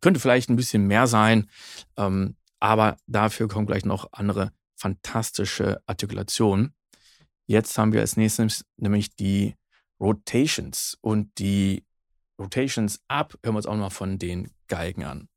könnte 0.01 0.19
vielleicht 0.19 0.49
ein 0.49 0.55
bisschen 0.55 0.87
mehr 0.87 1.07
sein, 1.07 1.49
ähm, 1.97 2.35
aber 2.59 2.97
dafür 3.07 3.47
kommen 3.47 3.67
gleich 3.67 3.85
noch 3.85 4.07
andere 4.11 4.51
fantastische 4.75 5.81
Artikulationen. 5.85 6.73
Jetzt 7.45 7.77
haben 7.77 7.93
wir 7.93 8.01
als 8.01 8.17
nächstes 8.17 8.65
nämlich 8.77 9.15
die 9.15 9.55
Rotations 10.03 10.97
und 11.01 11.39
die 11.39 11.85
Rotations 12.39 13.01
ab 13.07 13.35
hören 13.43 13.55
wir 13.55 13.57
uns 13.57 13.65
auch 13.65 13.77
noch 13.77 13.93
von 13.93 14.17
den 14.19 14.51
Geigen 14.67 15.05
an. 15.05 15.29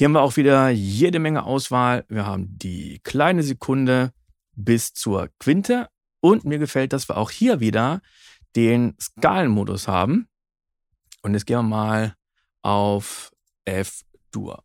Hier 0.00 0.06
haben 0.06 0.14
wir 0.14 0.22
auch 0.22 0.38
wieder 0.38 0.70
jede 0.70 1.18
Menge 1.18 1.44
Auswahl. 1.44 2.06
Wir 2.08 2.24
haben 2.24 2.56
die 2.56 3.00
kleine 3.00 3.42
Sekunde 3.42 4.14
bis 4.56 4.94
zur 4.94 5.28
Quinte. 5.38 5.90
Und 6.20 6.46
mir 6.46 6.56
gefällt, 6.56 6.94
dass 6.94 7.10
wir 7.10 7.18
auch 7.18 7.30
hier 7.30 7.60
wieder 7.60 8.00
den 8.56 8.96
Skalenmodus 8.98 9.88
haben. 9.88 10.26
Und 11.20 11.34
jetzt 11.34 11.44
gehen 11.44 11.58
wir 11.58 11.62
mal 11.64 12.14
auf 12.62 13.30
F-Dur. 13.66 14.64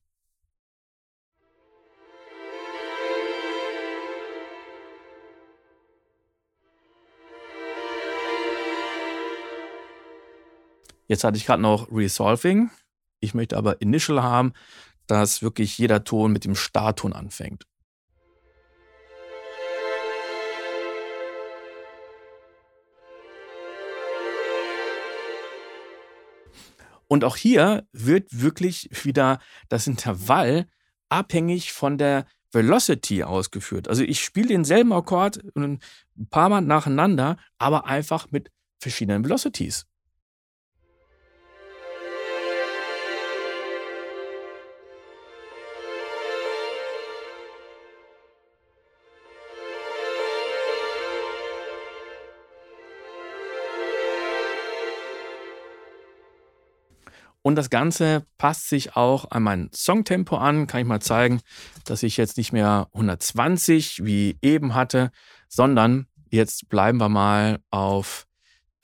Jetzt 11.10 11.26
hatte 11.26 11.36
ich 11.36 11.45
gerade 11.45 11.62
noch 11.62 11.91
Resolving. 11.91 12.69
Ich 13.19 13.34
möchte 13.34 13.58
aber 13.58 13.82
Initial 13.82 14.24
haben 14.24 14.54
dass 15.08 15.41
wirklich 15.41 15.78
jeder 15.78 16.04
Ton 16.04 16.32
mit 16.32 16.46
dem 16.46 16.56
Startton 16.56 17.13
anfängt. 17.13 17.65
Und 27.08 27.24
auch 27.24 27.38
hier 27.38 27.88
wird 27.91 28.28
wirklich 28.41 28.89
wieder 29.04 29.39
das 29.70 29.88
Intervall 29.88 30.68
abhängig 31.10 31.72
von 31.72 31.98
der 31.98 32.26
Velocity 32.52 33.24
ausgeführt. 33.24 33.88
Also 33.88 34.04
ich 34.04 34.24
spiele 34.24 34.48
denselben 34.48 34.94
Akkord 34.94 35.39
ein 35.56 35.80
paar 36.30 36.50
Mal 36.50 36.62
nacheinander, 36.62 37.38
aber 37.58 37.86
einfach 37.86 38.32
mit 38.32 38.52
verschiedenen 38.80 39.24
Velocities. 39.24 39.86
Und 57.46 57.58
das 57.58 57.70
Ganze 57.70 58.26
passt 58.40 58.70
sich 58.70 58.96
auch 58.96 59.30
an 59.30 59.44
mein 59.44 59.70
Songtempo 59.72 60.36
an. 60.36 60.66
Kann 60.66 60.82
ich 60.82 60.88
mal 60.88 61.00
zeigen, 61.00 61.42
dass 61.84 62.02
ich 62.02 62.18
jetzt 62.18 62.38
nicht 62.38 62.54
mehr 62.54 62.88
120 62.94 64.04
wie 64.04 64.40
eben 64.42 64.74
hatte, 64.74 65.12
sondern 65.48 66.08
jetzt 66.32 66.70
bleiben 66.70 66.98
wir 66.98 67.08
mal 67.08 67.60
auf 67.70 68.26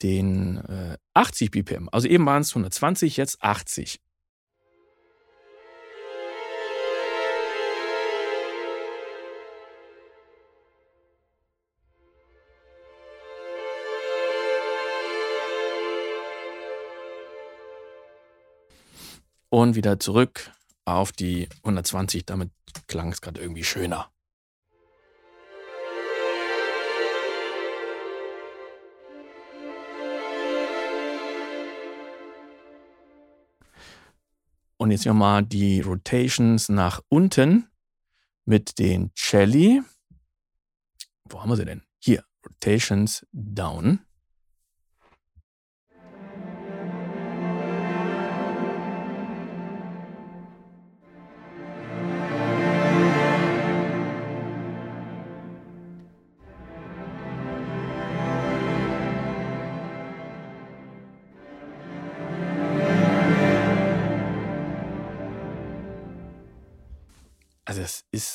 den 0.04 0.58
äh, 0.58 0.96
80 1.12 1.50
BPM. 1.50 1.88
Also 1.90 2.06
eben 2.06 2.24
waren 2.24 2.42
es 2.42 2.50
120, 2.50 3.16
jetzt 3.16 3.42
80. 3.42 4.00
und 19.52 19.74
wieder 19.74 20.00
zurück 20.00 20.50
auf 20.86 21.12
die 21.12 21.46
120. 21.62 22.24
Damit 22.24 22.50
klang 22.86 23.12
es 23.12 23.20
gerade 23.20 23.38
irgendwie 23.38 23.64
schöner. 23.64 24.10
Und 34.78 34.90
jetzt 34.90 35.04
nochmal 35.04 35.44
die 35.44 35.80
Rotations 35.82 36.70
nach 36.70 37.02
unten 37.08 37.68
mit 38.46 38.78
den 38.78 39.12
Celli. 39.14 39.82
Wo 41.28 41.42
haben 41.42 41.50
wir 41.50 41.56
sie 41.56 41.66
denn? 41.66 41.82
Hier, 41.98 42.24
Rotations 42.44 43.26
down. 43.32 44.00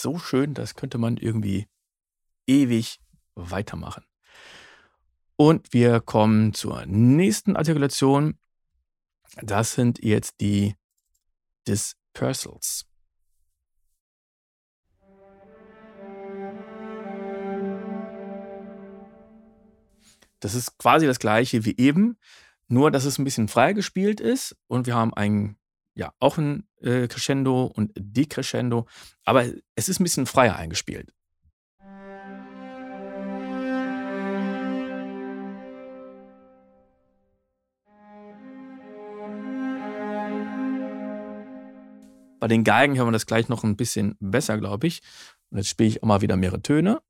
So 0.01 0.19
schön, 0.19 0.53
das 0.53 0.75
könnte 0.75 0.97
man 0.97 1.17
irgendwie 1.17 1.67
ewig 2.47 2.99
weitermachen. 3.35 4.03
Und 5.35 5.73
wir 5.73 5.99
kommen 5.99 6.53
zur 6.53 6.85
nächsten 6.85 7.55
Artikulation. 7.55 8.39
Das 9.41 9.73
sind 9.73 10.03
jetzt 10.03 10.41
die 10.41 10.75
Dispersals. 11.67 12.85
Das 20.39 20.53
ist 20.55 20.77
quasi 20.77 21.05
das 21.07 21.19
gleiche 21.19 21.65
wie 21.65 21.75
eben, 21.77 22.17
nur 22.67 22.91
dass 22.91 23.05
es 23.05 23.17
ein 23.17 23.23
bisschen 23.23 23.47
frei 23.47 23.73
gespielt 23.73 24.19
ist 24.19 24.55
und 24.67 24.85
wir 24.87 24.95
haben 24.95 25.13
einen 25.13 25.57
ja 25.97 26.13
auch 26.19 26.37
ein 26.37 26.67
äh, 26.81 27.07
Crescendo 27.07 27.65
und 27.65 27.91
Decrescendo, 27.97 28.87
aber 29.25 29.45
es 29.75 29.89
ist 29.89 29.99
ein 29.99 30.03
bisschen 30.03 30.27
freier 30.27 30.55
eingespielt. 30.55 31.11
Bei 42.39 42.47
den 42.47 42.63
Geigen 42.63 42.95
hören 42.95 43.07
wir 43.07 43.11
das 43.11 43.25
gleich 43.25 43.49
noch 43.49 43.63
ein 43.63 43.75
bisschen 43.75 44.15
besser, 44.19 44.59
glaube 44.59 44.85
ich. 44.85 45.01
Und 45.49 45.57
jetzt 45.57 45.69
spiele 45.69 45.89
ich 45.89 46.03
auch 46.03 46.07
mal 46.07 46.21
wieder 46.21 46.37
mehrere 46.37 46.61
Töne. 46.61 47.01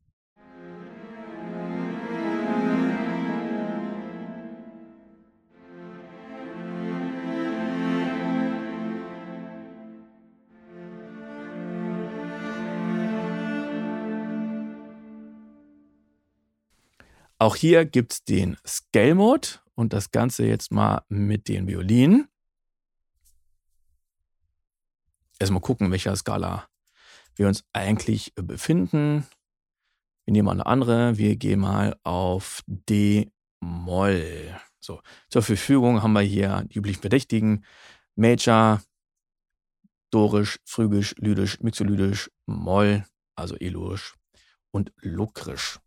Auch 17.39 17.55
hier 17.55 17.85
gibt 17.85 18.13
es 18.13 18.23
den 18.23 18.57
Scale 18.65 19.13
Mode 19.13 19.47
und 19.75 19.93
das 19.93 20.09
Ganze 20.11 20.45
jetzt 20.45 20.71
mal 20.71 21.03
mit 21.07 21.47
den 21.47 21.67
Violinen. 21.67 22.27
Erstmal 25.39 25.61
gucken, 25.61 25.91
welcher 25.91 26.15
Skala 26.15 26.67
wir 27.35 27.47
uns 27.47 27.63
eigentlich 27.73 28.33
befinden. 28.35 29.27
Wir 30.25 30.31
nehmen 30.31 30.49
eine 30.49 30.65
andere. 30.65 31.19
Wir 31.19 31.35
gehen 31.35 31.59
mal 31.59 31.95
auf 32.03 32.63
D-Moll. 32.65 34.59
So, 34.79 35.01
zur 35.29 35.43
Verfügung 35.43 36.01
haben 36.01 36.13
wir 36.13 36.21
hier 36.21 36.63
die 36.67 36.79
üblichen 36.79 37.01
Verdächtigen. 37.01 37.63
Major, 38.15 38.81
Dorisch, 40.09 40.57
Phrygisch, 40.65 41.13
Lydisch, 41.19 41.59
Mixolydisch, 41.59 42.31
Moll, 42.47 43.05
also 43.35 43.55
Elurisch 43.57 44.15
und 44.71 44.91
Lokrisch. 45.01 45.79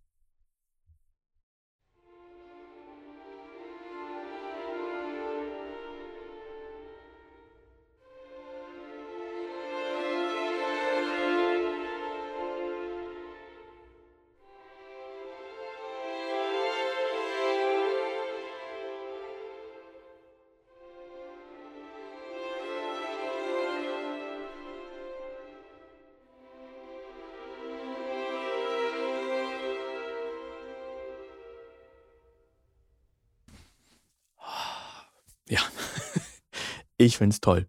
Ich 37.01 37.17
finde 37.17 37.35
es 37.35 37.41
toll. 37.41 37.67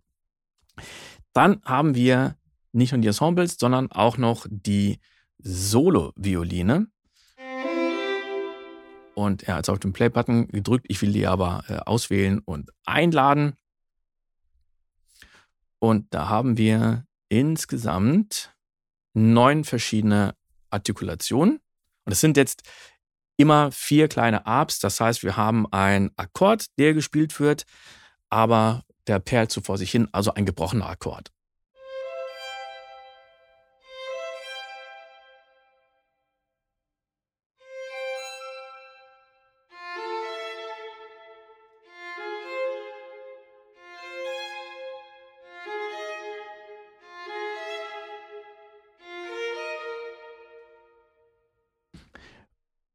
Dann 1.33 1.61
haben 1.63 1.95
wir 1.95 2.35
nicht 2.73 2.91
nur 2.91 3.01
die 3.01 3.07
Ensembles, 3.07 3.55
sondern 3.57 3.91
auch 3.91 4.17
noch 4.17 4.45
die 4.49 4.99
Solo-Violine. 5.39 6.87
Und 9.15 9.43
er 9.43 9.55
hat 9.55 9.69
auf 9.69 9.79
den 9.79 9.93
Play-Button 9.93 10.47
gedrückt. 10.49 10.85
Ich 10.89 11.01
will 11.01 11.13
die 11.13 11.27
aber 11.27 11.63
äh, 11.67 11.77
auswählen 11.77 12.39
und 12.39 12.71
einladen. 12.85 13.55
Und 15.79 16.13
da 16.13 16.29
haben 16.29 16.57
wir 16.57 17.05
insgesamt 17.29 18.53
neun 19.13 19.63
verschiedene 19.63 20.35
Artikulationen. 20.69 21.59
Und 22.05 22.11
es 22.11 22.19
sind 22.19 22.37
jetzt 22.37 22.63
immer 23.37 23.71
vier 23.71 24.07
kleine 24.07 24.45
Arps. 24.45 24.79
Das 24.79 24.99
heißt, 24.99 25.23
wir 25.23 25.37
haben 25.37 25.71
einen 25.71 26.11
Akkord, 26.17 26.65
der 26.77 26.93
gespielt 26.93 27.39
wird, 27.39 27.65
aber 28.29 28.83
der 29.07 29.19
perlt 29.19 29.51
so 29.51 29.61
vor 29.61 29.77
sich 29.77 29.91
hin, 29.91 30.07
also 30.11 30.33
ein 30.33 30.45
gebrochener 30.45 30.89
Akkord. 30.89 31.31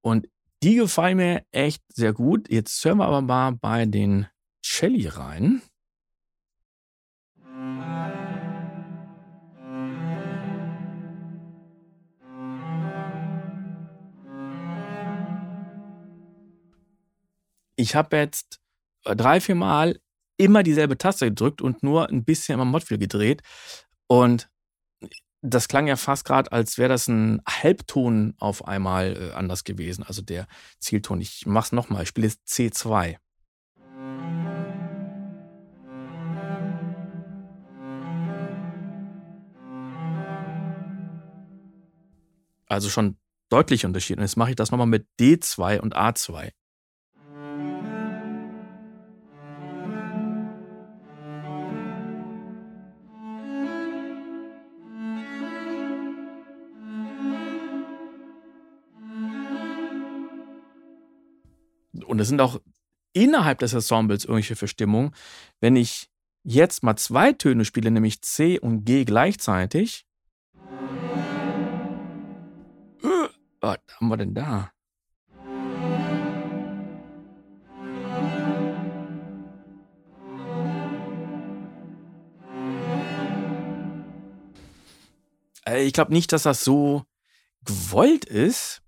Und 0.06 0.28
die 0.62 0.76
gefallen 0.76 1.16
mir 1.16 1.44
echt 1.50 1.82
sehr 1.92 2.12
gut. 2.12 2.48
Jetzt 2.48 2.84
hören 2.84 2.98
wir 2.98 3.06
aber 3.06 3.22
mal 3.22 3.56
bei 3.56 3.86
den 3.86 4.28
Celli 4.64 5.08
rein. 5.08 5.62
Ich 17.76 17.94
habe 17.94 18.16
jetzt 18.16 18.58
äh, 19.04 19.14
drei, 19.14 19.40
vier 19.40 19.54
Mal 19.54 20.00
immer 20.38 20.62
dieselbe 20.62 20.98
Taste 20.98 21.26
gedrückt 21.26 21.62
und 21.62 21.82
nur 21.82 22.08
ein 22.08 22.24
bisschen 22.24 22.58
am 22.60 22.70
Modfield 22.70 23.00
gedreht. 23.00 23.42
Und 24.08 24.48
das 25.42 25.68
klang 25.68 25.86
ja 25.86 25.96
fast 25.96 26.24
gerade, 26.24 26.50
als 26.52 26.78
wäre 26.78 26.88
das 26.88 27.06
ein 27.06 27.42
Halbton 27.46 28.34
auf 28.38 28.66
einmal 28.66 29.16
äh, 29.16 29.32
anders 29.34 29.64
gewesen, 29.64 30.02
also 30.02 30.22
der 30.22 30.46
Zielton. 30.80 31.20
Ich 31.20 31.44
mach's 31.46 31.72
nochmal, 31.72 32.02
ich 32.02 32.08
spiele 32.08 32.28
jetzt 32.28 32.48
C2. 32.48 33.16
Also 42.68 42.88
schon 42.88 43.18
deutlich 43.50 43.84
Unterschied. 43.84 44.16
Und 44.16 44.22
jetzt 44.22 44.36
mache 44.36 44.50
ich 44.50 44.56
das 44.56 44.70
nochmal 44.70 44.88
mit 44.88 45.06
D2 45.20 45.78
und 45.78 45.94
A2. 45.94 46.50
Und 62.16 62.20
es 62.20 62.28
sind 62.28 62.40
auch 62.40 62.58
innerhalb 63.12 63.58
des 63.58 63.74
Ensembles 63.74 64.24
irgendwelche 64.24 64.56
Verstimmungen. 64.56 65.14
Wenn 65.60 65.76
ich 65.76 66.08
jetzt 66.44 66.82
mal 66.82 66.96
zwei 66.96 67.34
Töne 67.34 67.66
spiele, 67.66 67.90
nämlich 67.90 68.22
C 68.22 68.58
und 68.58 68.86
G 68.86 69.04
gleichzeitig. 69.04 70.06
Was 73.60 73.78
haben 74.00 74.08
wir 74.08 74.16
denn 74.16 74.32
da? 74.32 74.72
Äh, 85.66 85.84
ich 85.84 85.92
glaube 85.92 86.14
nicht, 86.14 86.32
dass 86.32 86.44
das 86.44 86.64
so 86.64 87.04
gewollt 87.62 88.24
ist. 88.24 88.80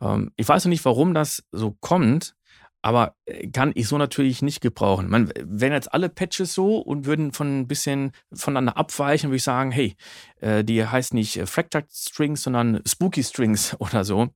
Ähm, 0.00 0.32
ich 0.36 0.48
weiß 0.48 0.64
noch 0.64 0.70
nicht, 0.70 0.84
warum 0.84 1.14
das 1.14 1.44
so 1.52 1.72
kommt, 1.80 2.34
aber 2.82 3.14
äh, 3.26 3.48
kann 3.48 3.72
ich 3.74 3.88
so 3.88 3.96
natürlich 3.96 4.42
nicht 4.42 4.60
gebrauchen. 4.60 5.08
Man, 5.08 5.32
wenn 5.40 5.72
jetzt 5.72 5.92
alle 5.92 6.08
Patches 6.08 6.52
so 6.54 6.78
und 6.78 7.06
würden 7.06 7.32
von 7.32 7.60
ein 7.60 7.68
bisschen 7.68 8.12
voneinander 8.32 8.76
abweichen, 8.76 9.30
würde 9.30 9.36
ich 9.36 9.44
sagen, 9.44 9.70
hey, 9.70 9.96
äh, 10.40 10.64
die 10.64 10.84
heißt 10.84 11.14
nicht 11.14 11.36
äh, 11.36 11.46
Fractured 11.46 11.90
Strings, 11.92 12.42
sondern 12.42 12.82
Spooky 12.86 13.22
Strings 13.22 13.76
oder 13.78 14.04
so. 14.04 14.28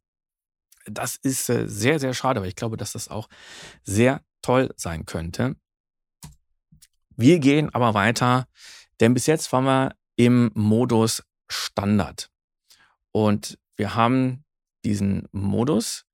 Das 0.89 1.17
ist 1.17 1.47
sehr, 1.47 1.99
sehr 1.99 2.15
schade, 2.15 2.41
weil 2.41 2.49
ich 2.49 2.55
glaube, 2.55 2.77
dass 2.77 2.93
das 2.93 3.09
auch 3.09 3.29
sehr 3.83 4.23
toll 4.41 4.73
sein 4.77 5.05
könnte. 5.05 5.57
Wir 7.17 7.41
gehen 7.41 7.75
aber 7.75 7.95
weiter, 7.95 8.47
denn 9.01 9.13
bis 9.13 9.27
jetzt 9.27 9.53
waren 9.53 9.65
wir 9.65 9.97
im 10.15 10.53
Modus 10.55 11.25
Standard. 11.49 12.31
Und 13.11 13.59
wir 13.77 13.97
haben 13.97 14.45
diesen 14.87 15.29
Modus 15.33 16.07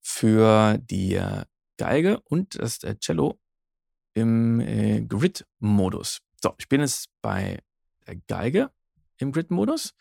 für 0.00 0.78
die 0.78 1.14
äh, 1.14 1.44
Geige 1.76 2.20
und 2.20 2.58
das 2.58 2.82
äh, 2.82 2.96
Cello 2.98 3.38
im 4.14 4.60
äh, 4.60 5.02
Grid-Modus. 5.02 6.20
So, 6.42 6.54
ich 6.58 6.68
bin 6.68 6.80
jetzt 6.80 7.08
bei 7.20 7.62
der 8.06 8.16
Geige 8.26 8.70
im 9.18 9.32
Grid-Modus 9.32 9.94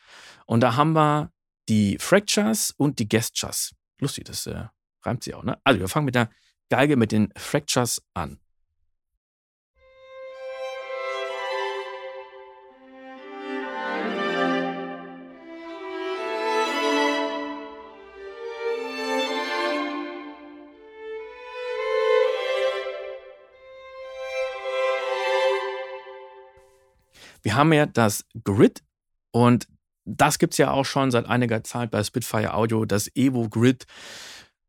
und 0.45 0.61
da 0.61 0.75
haben 0.75 0.93
wir 0.93 1.31
die 1.69 1.97
Fractures 1.99 2.71
und 2.71 2.99
die 2.99 3.07
Gestures. 3.07 3.73
Lustig, 3.99 4.25
das 4.25 4.47
äh, 4.47 4.67
reimt 5.03 5.23
sich 5.23 5.33
auch, 5.33 5.43
ne? 5.43 5.59
Also 5.63 5.79
wir 5.79 5.87
fangen 5.87 6.05
mit 6.05 6.15
der 6.15 6.29
Geige 6.69 6.95
mit 6.95 7.11
den 7.11 7.31
Fractures 7.35 8.01
an. 8.13 8.39
Wir 27.43 27.55
haben 27.55 27.71
ja 27.73 27.85
das 27.85 28.25
Grid 28.43 28.83
und 29.31 29.67
das 30.05 30.39
gibt 30.39 30.53
es 30.53 30.57
ja 30.57 30.71
auch 30.71 30.85
schon 30.85 31.11
seit 31.11 31.25
einiger 31.27 31.63
Zeit 31.63 31.91
bei 31.91 32.03
Spitfire 32.03 32.53
Audio, 32.53 32.85
das 32.85 33.09
Evo 33.15 33.47
Grid, 33.49 33.85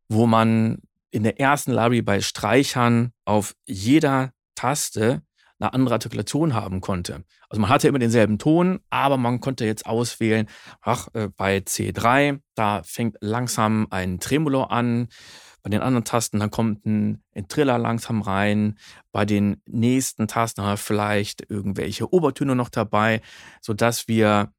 wo 0.09 0.27
man 0.27 0.79
in 1.11 1.23
der 1.23 1.41
ersten 1.41 1.71
Library 1.71 2.03
bei 2.03 2.21
Streichern 2.21 3.13
auf 3.25 3.55
jeder 3.67 4.33
Taste 4.55 5.23
eine 5.61 5.73
andere 5.73 5.95
Artikulation 5.95 6.55
haben 6.55 6.81
konnte. 6.81 7.25
Also 7.49 7.61
man 7.61 7.71
hatte 7.71 7.87
immer 7.89 8.01
denselben 8.01 8.39
Ton, 8.39 8.81
aber 8.91 9.17
man 9.17 9.41
konnte 9.41 9.65
jetzt 9.65 9.87
auswählen, 9.87 10.49
ach, 10.81 11.09
äh, 11.15 11.29
bei 11.29 11.59
C3, 11.59 12.41
da 12.57 12.83
fängt 12.83 13.17
langsam 13.21 13.87
ein 13.91 14.19
Tremolo 14.19 14.65
an, 14.65 15.09
Bei 15.64 15.70
den 15.70 15.81
anderen 15.81 16.05
Tasten, 16.05 16.40
dann 16.40 16.50
kommt 16.50 16.85
ein, 16.85 17.24
ein 17.35 17.48
Triller 17.48 17.79
langsam 17.79 18.20
rein. 18.20 18.79
Bei 19.12 19.24
den 19.24 19.62
nächsten 19.66 20.29
Tasten 20.29 20.61
haben 20.61 20.72
wir 20.72 20.77
vielleicht 20.77 21.50
irgendwelche 21.50 22.12
Obertöne 22.12 22.55
noch 22.55 22.68
dabei, 22.68 23.22
sodass 23.62 24.07
wir 24.07 24.53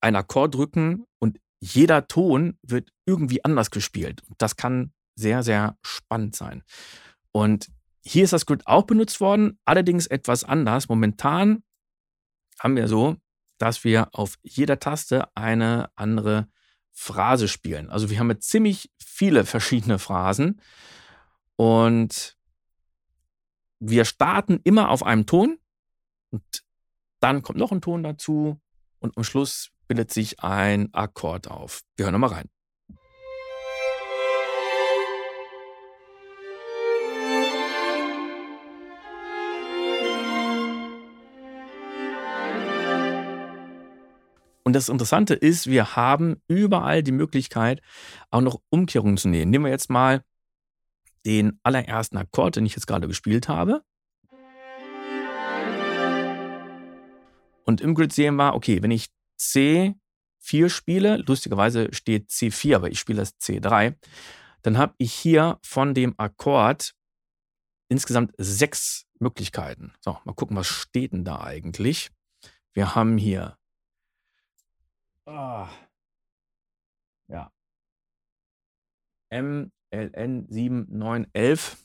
einen 0.00 0.16
Akkord 0.16 0.56
drücken 0.56 1.06
und 1.20 1.38
jeder 1.60 2.08
Ton 2.08 2.58
wird 2.62 2.90
irgendwie 3.06 3.44
anders 3.44 3.70
gespielt. 3.70 4.22
Das 4.38 4.56
kann 4.56 4.92
sehr, 5.14 5.44
sehr 5.44 5.78
spannend 5.82 6.34
sein. 6.34 6.64
Und 7.30 7.68
hier 8.04 8.24
ist 8.24 8.32
das 8.32 8.44
Grid 8.44 8.66
auch 8.66 8.86
benutzt 8.86 9.20
worden, 9.20 9.56
allerdings 9.64 10.08
etwas 10.08 10.42
anders. 10.42 10.88
Momentan 10.88 11.62
haben 12.58 12.74
wir 12.74 12.88
so, 12.88 13.18
dass 13.58 13.84
wir 13.84 14.08
auf 14.12 14.36
jeder 14.42 14.80
Taste 14.80 15.28
eine 15.36 15.90
andere 15.94 16.48
Phrase 16.92 17.48
spielen. 17.48 17.90
Also 17.90 18.10
wir 18.10 18.18
haben 18.18 18.40
ziemlich 18.40 18.90
viele 18.98 19.44
verschiedene 19.44 19.98
Phrasen 19.98 20.60
und 21.56 22.36
wir 23.78 24.04
starten 24.04 24.60
immer 24.64 24.90
auf 24.90 25.02
einem 25.02 25.26
Ton 25.26 25.58
und 26.30 26.42
dann 27.20 27.42
kommt 27.42 27.58
noch 27.58 27.72
ein 27.72 27.80
Ton 27.80 28.02
dazu 28.02 28.60
und 28.98 29.16
am 29.16 29.24
Schluss 29.24 29.70
bildet 29.88 30.12
sich 30.12 30.40
ein 30.40 30.92
Akkord 30.92 31.48
auf. 31.48 31.82
Wir 31.96 32.04
hören 32.04 32.12
nochmal 32.12 32.30
rein. 32.30 32.48
Und 44.70 44.74
das 44.74 44.88
Interessante 44.88 45.34
ist, 45.34 45.66
wir 45.66 45.96
haben 45.96 46.40
überall 46.46 47.02
die 47.02 47.10
Möglichkeit, 47.10 47.82
auch 48.30 48.40
noch 48.40 48.60
Umkehrungen 48.70 49.16
zu 49.16 49.26
nehmen. 49.26 49.50
Nehmen 49.50 49.64
wir 49.64 49.72
jetzt 49.72 49.90
mal 49.90 50.22
den 51.26 51.58
allerersten 51.64 52.16
Akkord, 52.16 52.54
den 52.54 52.66
ich 52.66 52.76
jetzt 52.76 52.86
gerade 52.86 53.08
gespielt 53.08 53.48
habe. 53.48 53.82
Und 57.64 57.80
im 57.80 57.96
Grid 57.96 58.12
sehen 58.12 58.36
wir, 58.36 58.54
okay, 58.54 58.80
wenn 58.80 58.92
ich 58.92 59.08
C4 59.40 60.68
spiele, 60.68 61.16
lustigerweise 61.16 61.92
steht 61.92 62.30
C4, 62.30 62.76
aber 62.76 62.92
ich 62.92 63.00
spiele 63.00 63.18
das 63.18 63.36
C3, 63.40 63.96
dann 64.62 64.78
habe 64.78 64.94
ich 64.98 65.12
hier 65.12 65.58
von 65.64 65.94
dem 65.94 66.14
Akkord 66.16 66.92
insgesamt 67.88 68.34
sechs 68.38 69.04
Möglichkeiten. 69.18 69.94
So, 69.98 70.16
mal 70.22 70.34
gucken, 70.34 70.56
was 70.56 70.68
steht 70.68 71.12
denn 71.12 71.24
da 71.24 71.40
eigentlich? 71.40 72.12
Wir 72.72 72.94
haben 72.94 73.18
hier 73.18 73.56
Ah. 75.26 75.68
Ja. 77.28 77.52
MLN 79.30 80.46
7911. 80.48 81.76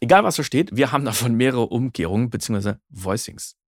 Egal 0.00 0.24
was 0.24 0.36
da 0.36 0.42
steht, 0.42 0.74
wir 0.76 0.92
haben 0.92 1.04
davon 1.04 1.34
mehrere 1.34 1.66
Umkehrungen 1.68 2.30
bzw. 2.30 2.74
Voicings. 2.88 3.59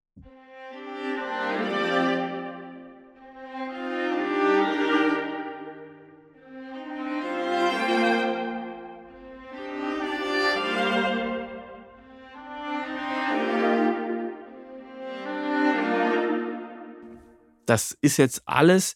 Das 17.72 17.98
ist 18.02 18.18
jetzt 18.18 18.46
alles 18.46 18.96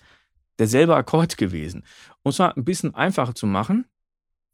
derselbe 0.60 0.98
Akkord 0.98 1.38
gewesen. 1.38 1.86
Um 2.24 2.32
es 2.32 2.40
mal 2.40 2.52
ein 2.52 2.66
bisschen 2.66 2.94
einfacher 2.94 3.34
zu 3.34 3.48
machen, 3.48 3.86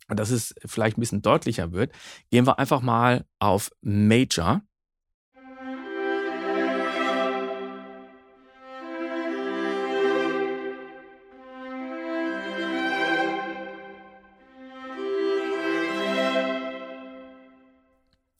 dass 0.10 0.30
es 0.30 0.54
vielleicht 0.64 0.96
ein 0.96 1.02
bisschen 1.02 1.24
deutlicher 1.24 1.72
wird, 1.72 1.92
gehen 2.30 2.46
wir 2.46 2.60
einfach 2.60 2.82
mal 2.82 3.26
auf 3.40 3.72
Major. 3.82 4.62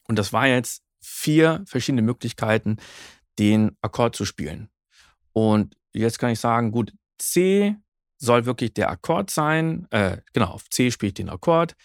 Und 0.08 0.20
das 0.20 0.32
war 0.32 0.46
jetzt 0.46 0.84
vier 1.00 1.64
verschiedene 1.66 2.04
Möglichkeiten, 2.04 2.78
den 3.40 3.76
Akkord 3.82 4.16
zu 4.16 4.26
spielen. 4.26 4.71
Und 5.34 5.76
jetzt 5.94 6.20
kann 6.20 6.32
ich 6.32 6.40
sagen, 6.40 6.72
gut, 6.72 6.94
C 7.18 7.76
soll 8.18 8.46
wirklich 8.46 8.74
der 8.74 8.90
Akkord 8.90 9.30
sein. 9.30 9.88
Äh, 9.90 10.18
genau, 10.34 10.52
auf 10.52 10.70
C 10.70 10.92
spiele 10.92 11.10
ich 11.10 11.14
den 11.16 11.30
Akkord 11.30 11.76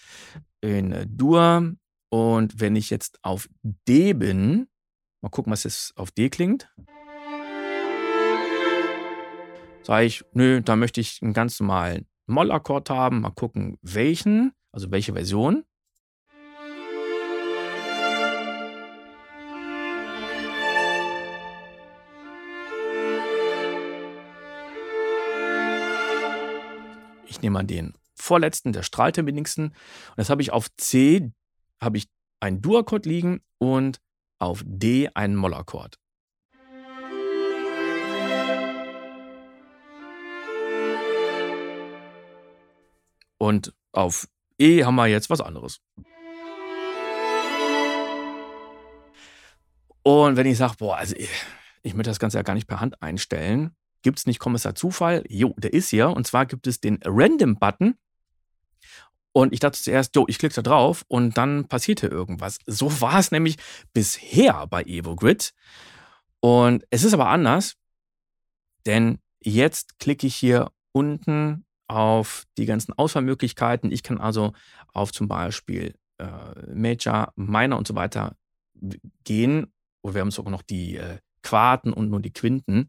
in 0.60 0.92
äh, 0.92 1.06
Dur. 1.08 1.74
Und 2.10 2.60
wenn 2.60 2.76
ich 2.76 2.90
jetzt 2.90 3.18
auf 3.22 3.48
D 3.62 4.12
bin, 4.12 4.68
mal 5.22 5.30
gucken, 5.30 5.52
was 5.52 5.64
es 5.64 5.92
auf 5.96 6.10
D 6.10 6.28
klingt. 6.28 6.68
Sage 9.82 10.06
ich, 10.06 10.24
nö, 10.32 10.60
da 10.62 10.76
möchte 10.76 11.00
ich 11.00 11.20
einen 11.22 11.32
ganz 11.32 11.60
normalen 11.60 12.06
Mollakkord 12.26 12.90
haben. 12.90 13.20
Mal 13.20 13.30
gucken, 13.30 13.78
welchen, 13.82 14.52
also 14.72 14.90
welche 14.90 15.12
Version. 15.12 15.64
Ich 27.36 27.42
nehme 27.42 27.52
mal 27.52 27.64
den 27.64 27.92
vorletzten, 28.14 28.72
der 28.72 28.82
strahlt 28.82 29.18
am 29.18 29.26
wenigsten. 29.26 29.64
Und 29.64 29.74
das 30.16 30.30
habe 30.30 30.40
ich 30.40 30.54
auf 30.54 30.74
C, 30.78 31.32
habe 31.82 31.98
ich 31.98 32.08
einen 32.40 32.62
Dur-Akkord 32.62 33.04
liegen 33.04 33.42
und 33.58 34.00
auf 34.38 34.62
D 34.64 35.10
einen 35.12 35.36
Mollakkord. 35.36 35.98
Und 43.36 43.74
auf 43.92 44.28
E 44.58 44.84
haben 44.84 44.94
wir 44.94 45.06
jetzt 45.06 45.28
was 45.28 45.42
anderes. 45.42 45.82
Und 50.02 50.36
wenn 50.36 50.46
ich 50.46 50.56
sage, 50.56 50.76
boah, 50.78 50.96
also 50.96 51.14
ich, 51.16 51.28
ich 51.82 51.92
möchte 51.92 52.08
das 52.08 52.18
Ganze 52.18 52.38
ja 52.38 52.42
gar 52.42 52.54
nicht 52.54 52.66
per 52.66 52.80
Hand 52.80 53.02
einstellen, 53.02 53.76
Gibt 54.06 54.20
es 54.20 54.26
nicht 54.26 54.38
Kommissar 54.38 54.76
Zufall? 54.76 55.24
Jo, 55.28 55.52
der 55.58 55.72
ist 55.72 55.88
hier. 55.88 56.10
Und 56.10 56.28
zwar 56.28 56.46
gibt 56.46 56.68
es 56.68 56.80
den 56.80 57.00
Random-Button. 57.04 57.96
Und 59.32 59.52
ich 59.52 59.58
dachte 59.58 59.82
zuerst, 59.82 60.14
jo, 60.14 60.26
ich 60.28 60.38
klicke 60.38 60.54
da 60.54 60.62
drauf 60.62 61.04
und 61.08 61.36
dann 61.36 61.66
passiert 61.66 61.98
hier 61.98 62.12
irgendwas. 62.12 62.60
So 62.66 62.88
war 63.00 63.18
es 63.18 63.32
nämlich 63.32 63.56
bisher 63.92 64.68
bei 64.68 64.84
EvoGrid. 64.84 65.52
Und 66.38 66.84
es 66.90 67.02
ist 67.02 67.14
aber 67.14 67.26
anders, 67.30 67.74
denn 68.86 69.18
jetzt 69.40 69.98
klicke 69.98 70.28
ich 70.28 70.36
hier 70.36 70.70
unten 70.92 71.64
auf 71.88 72.44
die 72.58 72.66
ganzen 72.66 72.92
Auswahlmöglichkeiten. 72.92 73.90
Ich 73.90 74.04
kann 74.04 74.18
also 74.18 74.52
auf 74.92 75.10
zum 75.10 75.26
Beispiel 75.26 75.96
äh, 76.18 76.26
Major, 76.72 77.32
Minor 77.34 77.76
und 77.76 77.88
so 77.88 77.96
weiter 77.96 78.36
gehen. 79.24 79.66
Und 80.00 80.14
wir 80.14 80.20
haben 80.20 80.30
sogar 80.30 80.52
noch 80.52 80.62
die 80.62 80.96
äh, 80.96 81.18
Quarten 81.42 81.92
und 81.92 82.08
nur 82.08 82.20
die 82.20 82.32
Quinten. 82.32 82.88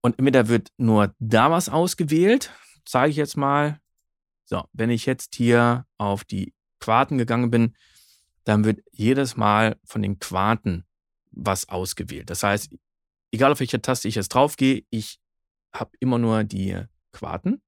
Und 0.00 0.18
entweder 0.18 0.48
wird 0.48 0.70
nur 0.76 1.14
da 1.18 1.50
was 1.50 1.68
ausgewählt, 1.68 2.52
zeige 2.84 3.10
ich 3.10 3.16
jetzt 3.16 3.36
mal. 3.36 3.80
So, 4.44 4.64
wenn 4.72 4.90
ich 4.90 5.06
jetzt 5.06 5.34
hier 5.34 5.86
auf 5.98 6.24
die 6.24 6.54
Quarten 6.80 7.18
gegangen 7.18 7.50
bin, 7.50 7.74
dann 8.44 8.64
wird 8.64 8.80
jedes 8.92 9.36
Mal 9.36 9.76
von 9.84 10.00
den 10.00 10.18
Quarten 10.18 10.84
was 11.30 11.68
ausgewählt. 11.68 12.30
Das 12.30 12.42
heißt, 12.42 12.70
egal 13.30 13.52
auf 13.52 13.60
welche 13.60 13.82
Taste 13.82 14.08
ich 14.08 14.14
jetzt 14.14 14.30
draufgehe, 14.30 14.84
ich 14.90 15.20
habe 15.72 15.90
immer 16.00 16.18
nur 16.18 16.44
die 16.44 16.80
Quarten. 17.12 17.60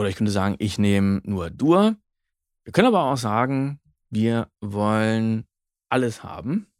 Oder 0.00 0.08
ich 0.08 0.16
könnte 0.16 0.32
sagen, 0.32 0.56
ich 0.58 0.78
nehme 0.78 1.20
nur 1.24 1.50
Dur. 1.50 1.94
Wir 2.64 2.72
können 2.72 2.88
aber 2.88 3.12
auch 3.12 3.18
sagen, 3.18 3.82
wir 4.08 4.50
wollen 4.62 5.46
alles 5.90 6.24
haben. 6.24 6.72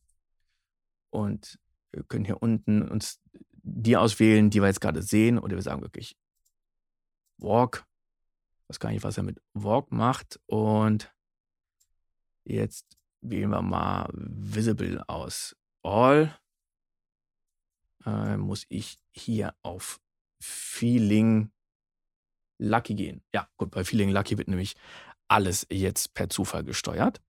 Und 1.10 1.58
wir 1.92 2.02
können 2.04 2.24
hier 2.24 2.42
unten 2.42 2.80
uns 2.80 3.20
die 3.52 3.98
auswählen, 3.98 4.48
die 4.48 4.62
wir 4.62 4.68
jetzt 4.68 4.80
gerade 4.80 5.02
sehen. 5.02 5.38
Oder 5.38 5.56
wir 5.56 5.62
sagen 5.62 5.82
wirklich 5.82 6.16
Walk. 7.36 7.84
Ich 8.62 8.70
weiß 8.70 8.80
gar 8.80 8.88
nicht, 8.88 9.04
was 9.04 9.18
er 9.18 9.24
mit 9.24 9.42
Walk 9.52 9.92
macht. 9.92 10.40
Und 10.46 11.14
jetzt 12.44 12.86
wählen 13.20 13.50
wir 13.50 13.60
mal 13.60 14.08
Visible 14.14 15.04
aus. 15.08 15.54
All. 15.82 16.34
Äh, 18.06 18.38
muss 18.38 18.64
ich 18.70 18.96
hier 19.10 19.54
auf 19.60 20.00
Feeling 20.40 21.52
Lucky 22.60 22.94
gehen. 22.94 23.22
Ja, 23.34 23.48
gut, 23.56 23.70
bei 23.70 23.84
Feeling 23.84 24.10
Lucky 24.10 24.38
wird 24.38 24.48
nämlich 24.48 24.76
alles 25.28 25.66
jetzt 25.70 26.14
per 26.14 26.28
Zufall 26.28 26.64
gesteuert. 26.64 27.20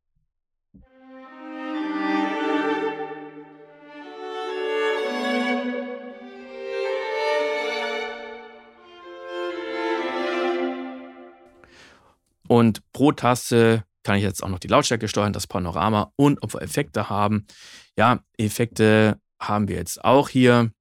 Und 12.47 12.81
pro 12.91 13.13
Taste 13.13 13.85
kann 14.03 14.17
ich 14.17 14.23
jetzt 14.23 14.43
auch 14.43 14.49
noch 14.49 14.59
die 14.59 14.67
Lautstärke 14.67 15.07
steuern, 15.07 15.31
das 15.31 15.47
Panorama 15.47 16.11
und 16.17 16.43
ob 16.43 16.53
wir 16.53 16.61
Effekte 16.61 17.09
haben. 17.09 17.47
Ja, 17.97 18.19
Effekte 18.37 19.21
haben 19.39 19.69
wir 19.69 19.77
jetzt 19.77 20.03
auch 20.03 20.27
hier. 20.27 20.71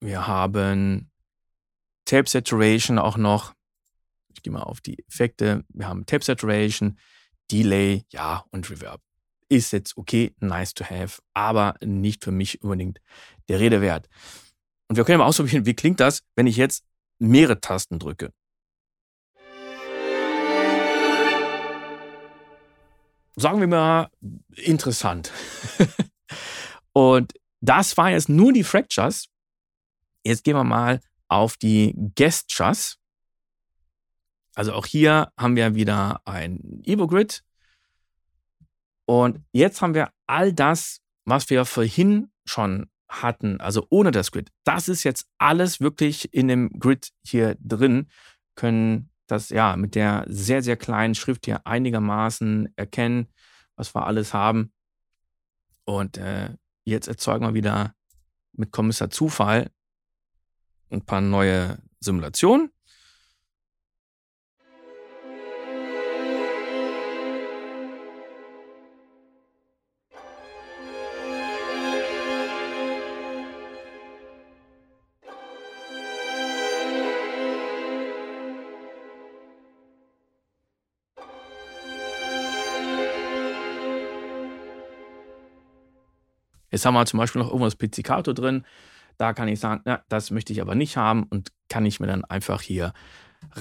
Wir 0.00 0.26
haben 0.26 1.09
Tape 2.10 2.28
Saturation 2.28 2.98
auch 2.98 3.16
noch. 3.16 3.54
Ich 4.34 4.42
gehe 4.42 4.52
mal 4.52 4.64
auf 4.64 4.80
die 4.80 4.98
Effekte. 5.06 5.64
Wir 5.68 5.86
haben 5.86 6.06
Tape 6.06 6.24
Saturation, 6.24 6.98
Delay, 7.52 8.04
ja, 8.08 8.44
und 8.50 8.68
Reverb. 8.68 9.00
Ist 9.48 9.72
jetzt 9.72 9.96
okay, 9.96 10.34
nice 10.40 10.74
to 10.74 10.84
have, 10.84 11.22
aber 11.34 11.76
nicht 11.84 12.24
für 12.24 12.32
mich 12.32 12.64
unbedingt 12.64 13.00
der 13.48 13.60
Rede 13.60 13.80
wert. 13.80 14.08
Und 14.88 14.96
wir 14.96 15.04
können 15.04 15.18
mal 15.18 15.26
ausprobieren, 15.26 15.66
wie 15.66 15.74
klingt 15.74 16.00
das, 16.00 16.24
wenn 16.34 16.48
ich 16.48 16.56
jetzt 16.56 16.84
mehrere 17.20 17.60
Tasten 17.60 18.00
drücke. 18.00 18.32
sagen 23.36 23.60
wir 23.60 23.68
mal, 23.68 24.10
interessant. 24.56 25.32
und 26.92 27.32
das 27.60 27.96
war 27.96 28.10
jetzt 28.10 28.28
nur 28.28 28.52
die 28.52 28.64
Fractures. 28.64 29.28
Jetzt 30.24 30.44
gehen 30.44 30.56
wir 30.56 30.64
mal 30.64 31.00
auf 31.30 31.56
die 31.56 31.94
Gestures. 32.14 32.98
Also 34.54 34.74
auch 34.74 34.86
hier 34.86 35.32
haben 35.38 35.56
wir 35.56 35.74
wieder 35.74 36.20
ein 36.26 36.82
Evo-Grid. 36.84 37.42
Und 39.06 39.40
jetzt 39.52 39.80
haben 39.80 39.94
wir 39.94 40.10
all 40.26 40.52
das, 40.52 41.00
was 41.24 41.48
wir 41.48 41.64
vorhin 41.64 42.30
schon 42.44 42.90
hatten, 43.08 43.60
also 43.60 43.86
ohne 43.90 44.10
das 44.10 44.30
Grid. 44.30 44.50
Das 44.64 44.88
ist 44.88 45.04
jetzt 45.04 45.26
alles 45.38 45.80
wirklich 45.80 46.32
in 46.32 46.48
dem 46.48 46.70
Grid 46.78 47.10
hier 47.24 47.56
drin. 47.60 48.08
Können 48.54 49.10
das 49.26 49.48
ja 49.48 49.76
mit 49.76 49.94
der 49.94 50.24
sehr, 50.28 50.62
sehr 50.62 50.76
kleinen 50.76 51.14
Schrift 51.14 51.46
hier 51.46 51.66
einigermaßen 51.66 52.72
erkennen, 52.76 53.28
was 53.76 53.94
wir 53.94 54.06
alles 54.06 54.34
haben. 54.34 54.72
Und 55.84 56.18
äh, 56.18 56.50
jetzt 56.84 57.08
erzeugen 57.08 57.46
wir 57.46 57.54
wieder 57.54 57.94
mit 58.52 58.72
Kommissar 58.72 59.10
Zufall 59.10 59.70
ein 60.90 61.02
paar 61.02 61.20
neue 61.20 61.78
Simulationen. 62.00 62.70
Jetzt 86.72 86.86
haben 86.86 86.94
wir 86.94 87.04
zum 87.04 87.18
Beispiel 87.18 87.42
noch 87.42 87.48
irgendwas 87.48 87.74
Pizzicato 87.74 88.32
drin. 88.32 88.64
Da 89.20 89.34
kann 89.34 89.48
ich 89.48 89.60
sagen, 89.60 89.82
na, 89.84 90.02
das 90.08 90.30
möchte 90.30 90.54
ich 90.54 90.62
aber 90.62 90.74
nicht 90.74 90.96
haben 90.96 91.24
und 91.24 91.52
kann 91.68 91.84
ich 91.84 92.00
mir 92.00 92.06
dann 92.06 92.24
einfach 92.24 92.62
hier 92.62 92.94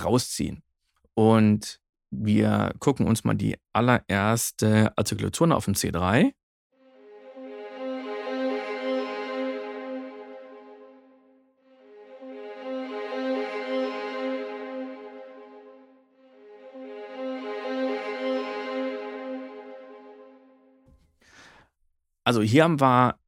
rausziehen. 0.02 0.64
Und 1.16 1.82
wir 2.12 2.74
gucken 2.80 3.06
uns 3.06 3.26
mal 3.26 3.34
die 3.34 3.58
allererste 3.74 4.94
Artikulation 4.98 5.52
auf 5.52 5.66
dem 5.66 5.74
C3. 5.74 6.32
Also 22.24 22.42
hier 22.42 22.64
haben 22.64 22.80
wir 22.80 23.20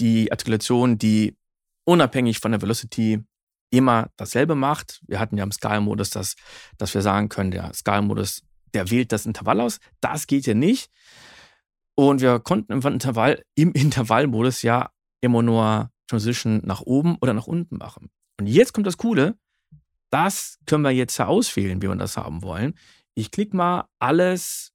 die 0.00 0.32
Artikulation, 0.32 0.96
die 0.96 1.36
unabhängig 1.84 2.38
von 2.38 2.52
der 2.52 2.62
Velocity 2.62 3.22
immer 3.70 4.10
dasselbe 4.16 4.54
macht. 4.54 5.00
Wir 5.06 5.18
hatten 5.18 5.36
ja 5.36 5.44
im 5.44 5.52
Skalenmodus 5.52 6.10
das, 6.10 6.34
dass 6.78 6.94
wir 6.94 7.02
sagen 7.02 7.28
können, 7.28 7.50
der 7.50 7.72
Skalenmodus, 7.72 8.42
der 8.74 8.90
wählt 8.90 9.12
das 9.12 9.26
Intervall 9.26 9.60
aus. 9.60 9.78
Das 10.00 10.26
geht 10.26 10.46
ja 10.46 10.54
nicht. 10.54 10.90
Und 11.94 12.20
wir 12.20 12.40
konnten 12.40 12.72
im 12.72 12.80
Intervall, 12.82 13.42
im 13.54 13.72
Intervallmodus 13.72 14.62
ja 14.62 14.90
immer 15.20 15.42
nur 15.42 15.90
Transition 16.06 16.60
nach 16.64 16.82
oben 16.82 17.16
oder 17.20 17.32
nach 17.32 17.46
unten 17.46 17.78
machen. 17.78 18.10
Und 18.38 18.46
jetzt 18.46 18.72
kommt 18.72 18.86
das 18.86 18.98
Coole. 18.98 19.36
Das 20.10 20.58
können 20.66 20.84
wir 20.84 20.90
jetzt 20.90 21.18
auswählen, 21.20 21.80
wie 21.80 21.88
wir 21.88 21.96
das 21.96 22.16
haben 22.18 22.42
wollen. 22.42 22.74
Ich 23.14 23.30
klicke 23.30 23.56
mal 23.56 23.88
alles 23.98 24.72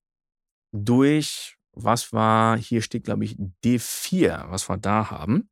durch 0.72 1.58
was 1.80 2.12
war, 2.14 2.58
hier 2.58 2.82
steht, 2.82 3.04
glaube 3.04 3.24
ich, 3.24 3.38
D4, 3.64 4.50
was 4.50 4.68
wir 4.70 4.78
da 4.78 5.12
haben. 5.12 5.50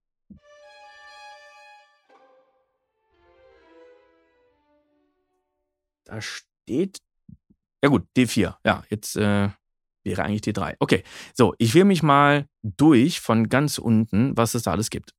Da 6.06 6.22
steht, 6.22 7.00
ja 7.84 7.90
gut, 7.90 8.04
D4. 8.16 8.56
Ja, 8.64 8.84
jetzt 8.90 9.16
äh, 9.16 9.50
wäre 10.04 10.24
eigentlich 10.24 10.42
D3. 10.42 10.76
Okay, 10.80 11.04
so, 11.34 11.56
ich 11.58 11.74
will 11.74 11.84
mich 11.84 12.04
mal 12.04 12.48
durch 12.62 13.20
von 13.20 13.50
ganz 13.50 13.80
unten, 13.80 14.38
was 14.38 14.54
es 14.54 14.64
da 14.64 14.72
alles 14.72 14.92
gibt. 14.92 15.16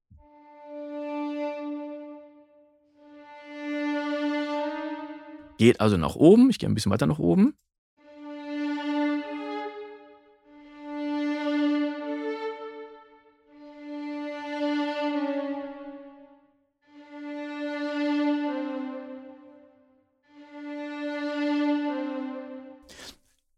Geht 5.59 5.81
also 5.81 5.97
nach 5.97 6.15
oben. 6.15 6.51
Ich 6.51 6.61
gehe 6.61 6.69
ein 6.69 6.75
bisschen 6.75 6.93
weiter 6.93 7.07
nach 7.07 7.19
oben. 7.19 7.59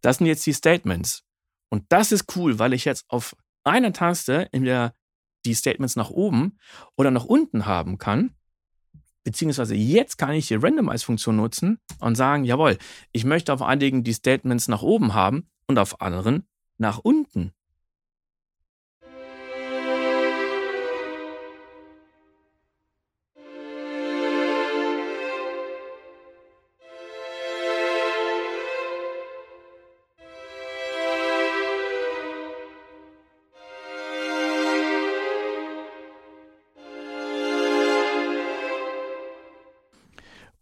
Das 0.09 0.17
sind 0.17 0.27
jetzt 0.27 0.47
die 0.47 0.55
Statements. 0.55 1.23
Und 1.69 1.85
das 1.91 2.13
ist 2.13 2.35
cool, 2.35 2.59
weil 2.59 2.73
ich 2.73 2.87
jetzt 2.87 3.05
auf 3.09 3.37
einer 3.63 3.93
Taste 3.93 4.49
in 4.53 4.65
der 4.65 4.95
die 5.45 5.53
Statements 5.53 5.97
nach 5.97 6.09
oben 6.09 6.57
oder 6.97 7.11
nach 7.11 7.27
unten 7.27 7.67
haben 7.67 7.99
kann. 7.99 8.35
Beziehungsweise 9.23 9.75
jetzt 9.75 10.17
kann 10.17 10.33
ich 10.33 10.49
die 10.49 10.55
Randomize-Funktion 10.55 11.37
nutzen 11.37 11.79
und 12.01 12.15
sagen, 12.15 12.45
jawohl, 12.45 12.79
ich 13.13 13.27
möchte 13.27 13.53
auf 13.53 13.61
einigen 13.61 14.03
die 14.03 14.15
Statements 14.15 14.67
nach 14.67 14.81
oben 14.81 15.13
haben 15.13 15.51
und 15.67 15.79
auf 15.79 16.01
anderen 16.01 16.49
nach 16.79 17.01
unten. 17.01 17.53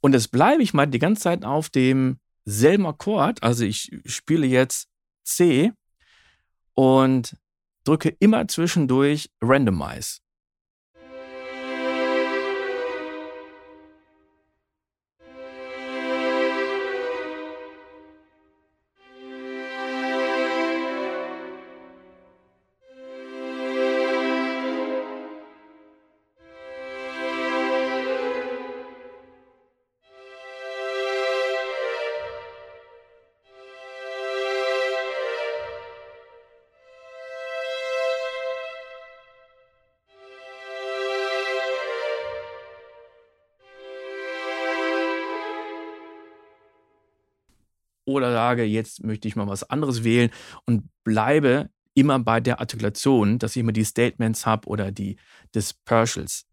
Und 0.07 0.13
jetzt 0.13 0.31
bleibe 0.31 0.63
ich 0.63 0.73
mal 0.73 0.87
die 0.87 1.01
ganze 1.01 1.23
Zeit 1.23 1.45
auf 1.45 1.69
demselben 1.69 2.87
Akkord. 2.87 3.43
Also 3.43 3.65
ich 3.65 3.91
spiele 4.05 4.47
jetzt 4.47 4.87
C 5.25 5.73
und 6.75 7.37
drücke 7.83 8.11
immer 8.21 8.47
zwischendurch 8.47 9.33
Randomize. 9.41 10.21
Oder 48.17 48.33
sage, 48.33 48.65
jetzt 48.65 49.05
möchte 49.05 49.29
ich 49.29 49.37
mal 49.37 49.49
was 49.49 49.69
anderes 49.71 50.05
wählen 50.05 50.31
und 50.65 50.89
bleibe 51.05 51.71
immer 51.95 52.19
bei 52.19 52.41
der 52.41 52.61
Artikulation, 52.61 53.39
dass 53.39 53.57
ich 53.57 53.61
immer 53.61 53.73
die 53.73 53.85
Statements 53.85 54.45
habe 54.47 54.69
oder 54.69 54.93
die 54.93 55.17
Dispersals. 55.55 56.47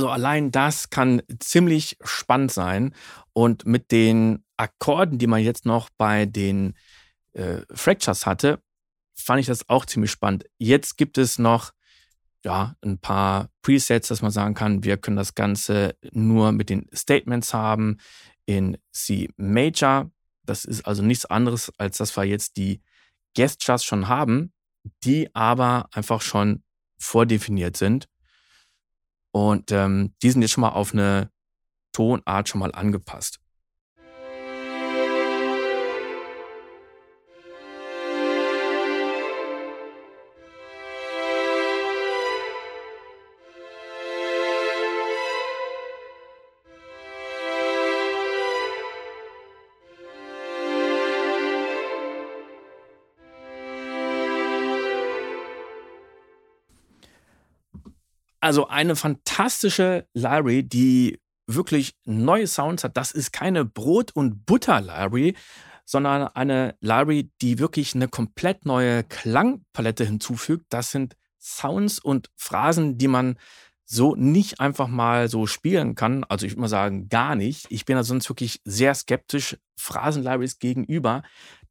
Also 0.00 0.08
allein 0.08 0.50
das 0.50 0.88
kann 0.88 1.20
ziemlich 1.40 1.98
spannend 2.02 2.50
sein. 2.50 2.94
Und 3.34 3.66
mit 3.66 3.92
den 3.92 4.42
Akkorden, 4.56 5.18
die 5.18 5.26
man 5.26 5.42
jetzt 5.42 5.66
noch 5.66 5.90
bei 5.98 6.24
den 6.24 6.72
äh, 7.34 7.60
Fractures 7.70 8.24
hatte, 8.24 8.62
fand 9.14 9.40
ich 9.40 9.46
das 9.46 9.68
auch 9.68 9.84
ziemlich 9.84 10.10
spannend. 10.10 10.46
Jetzt 10.56 10.96
gibt 10.96 11.18
es 11.18 11.38
noch 11.38 11.72
ja, 12.46 12.76
ein 12.82 12.98
paar 12.98 13.50
Presets, 13.60 14.08
dass 14.08 14.22
man 14.22 14.30
sagen 14.30 14.54
kann, 14.54 14.84
wir 14.84 14.96
können 14.96 15.18
das 15.18 15.34
Ganze 15.34 15.94
nur 16.12 16.52
mit 16.52 16.70
den 16.70 16.88
Statements 16.94 17.52
haben 17.52 17.98
in 18.46 18.78
C 18.92 19.28
Major. 19.36 20.10
Das 20.46 20.64
ist 20.64 20.86
also 20.86 21.02
nichts 21.02 21.26
anderes, 21.26 21.70
als 21.76 21.98
dass 21.98 22.16
wir 22.16 22.24
jetzt 22.24 22.56
die 22.56 22.80
Gestures 23.34 23.84
schon 23.84 24.08
haben, 24.08 24.54
die 25.04 25.28
aber 25.34 25.90
einfach 25.92 26.22
schon 26.22 26.62
vordefiniert 26.96 27.76
sind. 27.76 28.08
Und 29.32 29.70
ähm, 29.72 30.14
die 30.22 30.30
sind 30.30 30.42
jetzt 30.42 30.52
schon 30.52 30.62
mal 30.62 30.70
auf 30.70 30.92
eine 30.92 31.30
Tonart 31.92 32.48
schon 32.48 32.60
mal 32.60 32.72
angepasst. 32.72 33.39
Also 58.50 58.66
eine 58.66 58.96
fantastische 58.96 60.08
Library, 60.12 60.64
die 60.64 61.20
wirklich 61.46 61.94
neue 62.04 62.48
Sounds 62.48 62.82
hat. 62.82 62.96
Das 62.96 63.12
ist 63.12 63.32
keine 63.32 63.64
Brot- 63.64 64.10
und 64.16 64.44
Butter-Library, 64.44 65.36
sondern 65.84 66.26
eine 66.34 66.74
Library, 66.80 67.30
die 67.42 67.60
wirklich 67.60 67.94
eine 67.94 68.08
komplett 68.08 68.66
neue 68.66 69.04
Klangpalette 69.04 70.04
hinzufügt. 70.04 70.66
Das 70.70 70.90
sind 70.90 71.14
Sounds 71.38 72.00
und 72.00 72.28
Phrasen, 72.34 72.98
die 72.98 73.06
man 73.06 73.38
so 73.84 74.16
nicht 74.16 74.58
einfach 74.58 74.88
mal 74.88 75.28
so 75.28 75.46
spielen 75.46 75.94
kann. 75.94 76.24
Also 76.24 76.44
ich 76.44 76.54
würde 76.54 76.62
mal 76.62 76.68
sagen, 76.68 77.08
gar 77.08 77.36
nicht. 77.36 77.68
Ich 77.70 77.84
bin 77.84 77.94
da 77.94 78.02
sonst 78.02 78.28
wirklich 78.28 78.60
sehr 78.64 78.96
skeptisch 78.96 79.58
Phrasen-Libraries 79.78 80.58
gegenüber. 80.58 81.22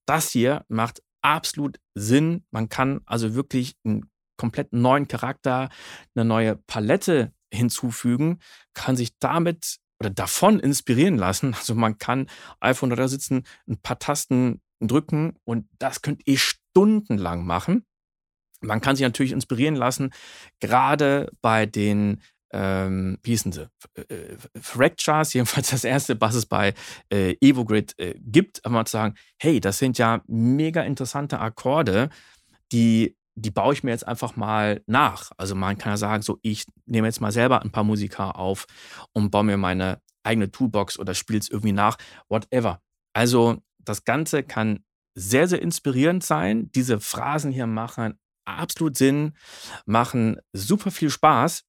Das 0.05 0.29
hier 0.29 0.63
macht 0.69 1.03
absolut 1.21 1.77
Sinn. 1.93 2.45
Man 2.51 2.69
kann 2.69 3.01
also 3.05 3.35
wirklich 3.35 3.75
ein 3.83 4.09
komplett 4.39 4.73
neuen 4.73 5.07
Charakter, 5.07 5.69
eine 6.15 6.25
neue 6.25 6.55
Palette 6.55 7.33
hinzufügen, 7.53 8.39
kann 8.73 8.95
sich 8.95 9.19
damit 9.19 9.79
oder 9.99 10.09
davon 10.09 10.59
inspirieren 10.59 11.17
lassen. 11.17 11.53
Also 11.59 11.75
man 11.75 11.97
kann 11.97 12.27
nur 12.61 12.95
da 12.95 13.07
sitzen, 13.07 13.43
ein 13.67 13.77
paar 13.77 13.99
Tasten 13.99 14.61
drücken 14.79 15.37
und 15.43 15.67
das 15.77 16.01
könnt 16.01 16.25
ihr 16.25 16.37
stundenlang 16.37 17.45
machen. 17.45 17.85
Man 18.61 18.81
kann 18.81 18.95
sich 18.95 19.03
natürlich 19.03 19.33
inspirieren 19.33 19.75
lassen, 19.75 20.11
gerade 20.59 21.29
bei 21.41 21.65
den, 21.65 22.21
ähm, 22.51 23.17
wie 23.23 23.31
hießen 23.31 23.51
sie, 23.51 23.69
äh, 23.95 24.37
Fractures, 24.59 25.33
jedenfalls 25.33 25.69
das 25.69 25.83
erste, 25.83 26.19
was 26.21 26.35
es 26.35 26.45
bei 26.45 26.73
äh, 27.11 27.35
EvoGrid 27.41 27.97
äh, 27.99 28.15
gibt, 28.19 28.65
aber 28.65 28.85
zu 28.85 28.93
sagen, 28.93 29.15
hey, 29.37 29.59
das 29.59 29.79
sind 29.79 29.97
ja 29.97 30.21
mega 30.27 30.81
interessante 30.83 31.39
Akkorde, 31.39 32.09
die 32.71 33.17
die 33.41 33.51
baue 33.51 33.73
ich 33.73 33.83
mir 33.83 33.91
jetzt 33.91 34.07
einfach 34.07 34.35
mal 34.35 34.81
nach. 34.85 35.31
Also 35.37 35.55
man 35.55 35.77
kann 35.77 35.93
ja 35.93 35.97
sagen, 35.97 36.23
so 36.23 36.39
ich 36.41 36.65
nehme 36.85 37.07
jetzt 37.07 37.21
mal 37.21 37.31
selber 37.31 37.61
ein 37.61 37.71
paar 37.71 37.83
Musiker 37.83 38.37
auf 38.37 38.65
und 39.13 39.31
baue 39.31 39.43
mir 39.43 39.57
meine 39.57 40.01
eigene 40.23 40.51
Toolbox 40.51 40.99
oder 40.99 41.13
spiele 41.13 41.39
es 41.39 41.49
irgendwie 41.49 41.71
nach, 41.71 41.97
whatever. 42.27 42.81
Also 43.13 43.57
das 43.79 44.03
Ganze 44.03 44.43
kann 44.43 44.83
sehr, 45.15 45.47
sehr 45.47 45.61
inspirierend 45.61 46.23
sein. 46.23 46.71
Diese 46.73 46.99
Phrasen 46.99 47.51
hier 47.51 47.67
machen 47.67 48.19
absolut 48.45 48.97
Sinn, 48.97 49.33
machen 49.85 50.37
super 50.53 50.91
viel 50.91 51.09
Spaß. 51.09 51.63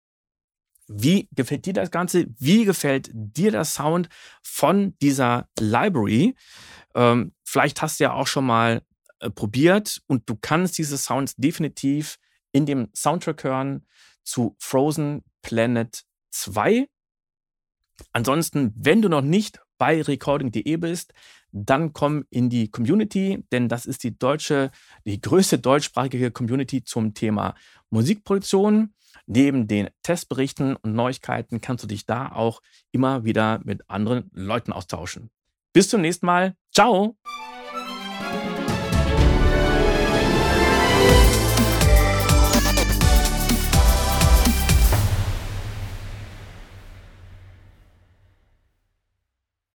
Wie 0.89 1.29
gefällt 1.33 1.67
dir 1.67 1.73
das 1.73 1.91
Ganze? 1.91 2.27
Wie 2.39 2.65
gefällt 2.65 3.11
dir 3.13 3.53
der 3.53 3.65
Sound 3.65 4.09
von 4.43 4.97
dieser 5.01 5.49
Library? 5.59 6.35
Ähm, 6.95 7.33
vielleicht 7.45 7.81
hast 7.81 8.01
du 8.01 8.05
ja 8.05 8.13
auch 8.13 8.27
schon 8.27 8.45
mal 8.45 8.83
äh, 9.21 9.31
probiert 9.31 10.03
und 10.07 10.29
du 10.29 10.37
kannst 10.37 10.79
diese 10.79 10.99
Sounds 10.99 11.37
definitiv 11.37 12.19
in 12.53 12.67
dem 12.67 12.89
Soundtrack 12.95 13.45
hören 13.45 13.87
zu 14.25 14.57
Frozen 14.59 15.23
Planet 15.43 16.03
2. 16.31 16.89
Ansonsten, 18.13 18.73
wenn 18.77 19.03
du 19.03 19.09
noch 19.09 19.23
nicht 19.23 19.61
bei 19.79 20.03
recording.de 20.03 20.77
bist, 20.77 21.13
dann 21.53 21.93
komm 21.93 22.25
in 22.31 22.49
die 22.49 22.71
Community, 22.71 23.45
denn 23.51 23.69
das 23.69 23.87
ist 23.87 24.05
die 24.05 24.17
deutsche, 24.17 24.71
die 25.05 25.21
größte 25.21 25.59
deutschsprachige 25.59 26.31
Community 26.31 26.85
zum 26.85 27.15
Thema 27.15 27.55
Musikproduktion. 27.91 28.95
Neben 29.27 29.67
den 29.67 29.91
Testberichten 30.03 30.77
und 30.77 30.95
Neuigkeiten 30.95 31.61
kannst 31.61 31.85
du 31.85 31.89
dich 31.89 32.07
da 32.07 32.33
auch 32.33 32.63
immer 32.91 33.25
wieder 33.25 33.61
mit 33.65 33.89
anderen 33.89 34.31
Leuten 34.33 34.73
austauschen. 34.73 35.31
Bis 35.73 35.89
zum 35.89 36.01
nächsten 36.01 36.27
Mal. 36.27 36.57
Ciao! 36.73 37.17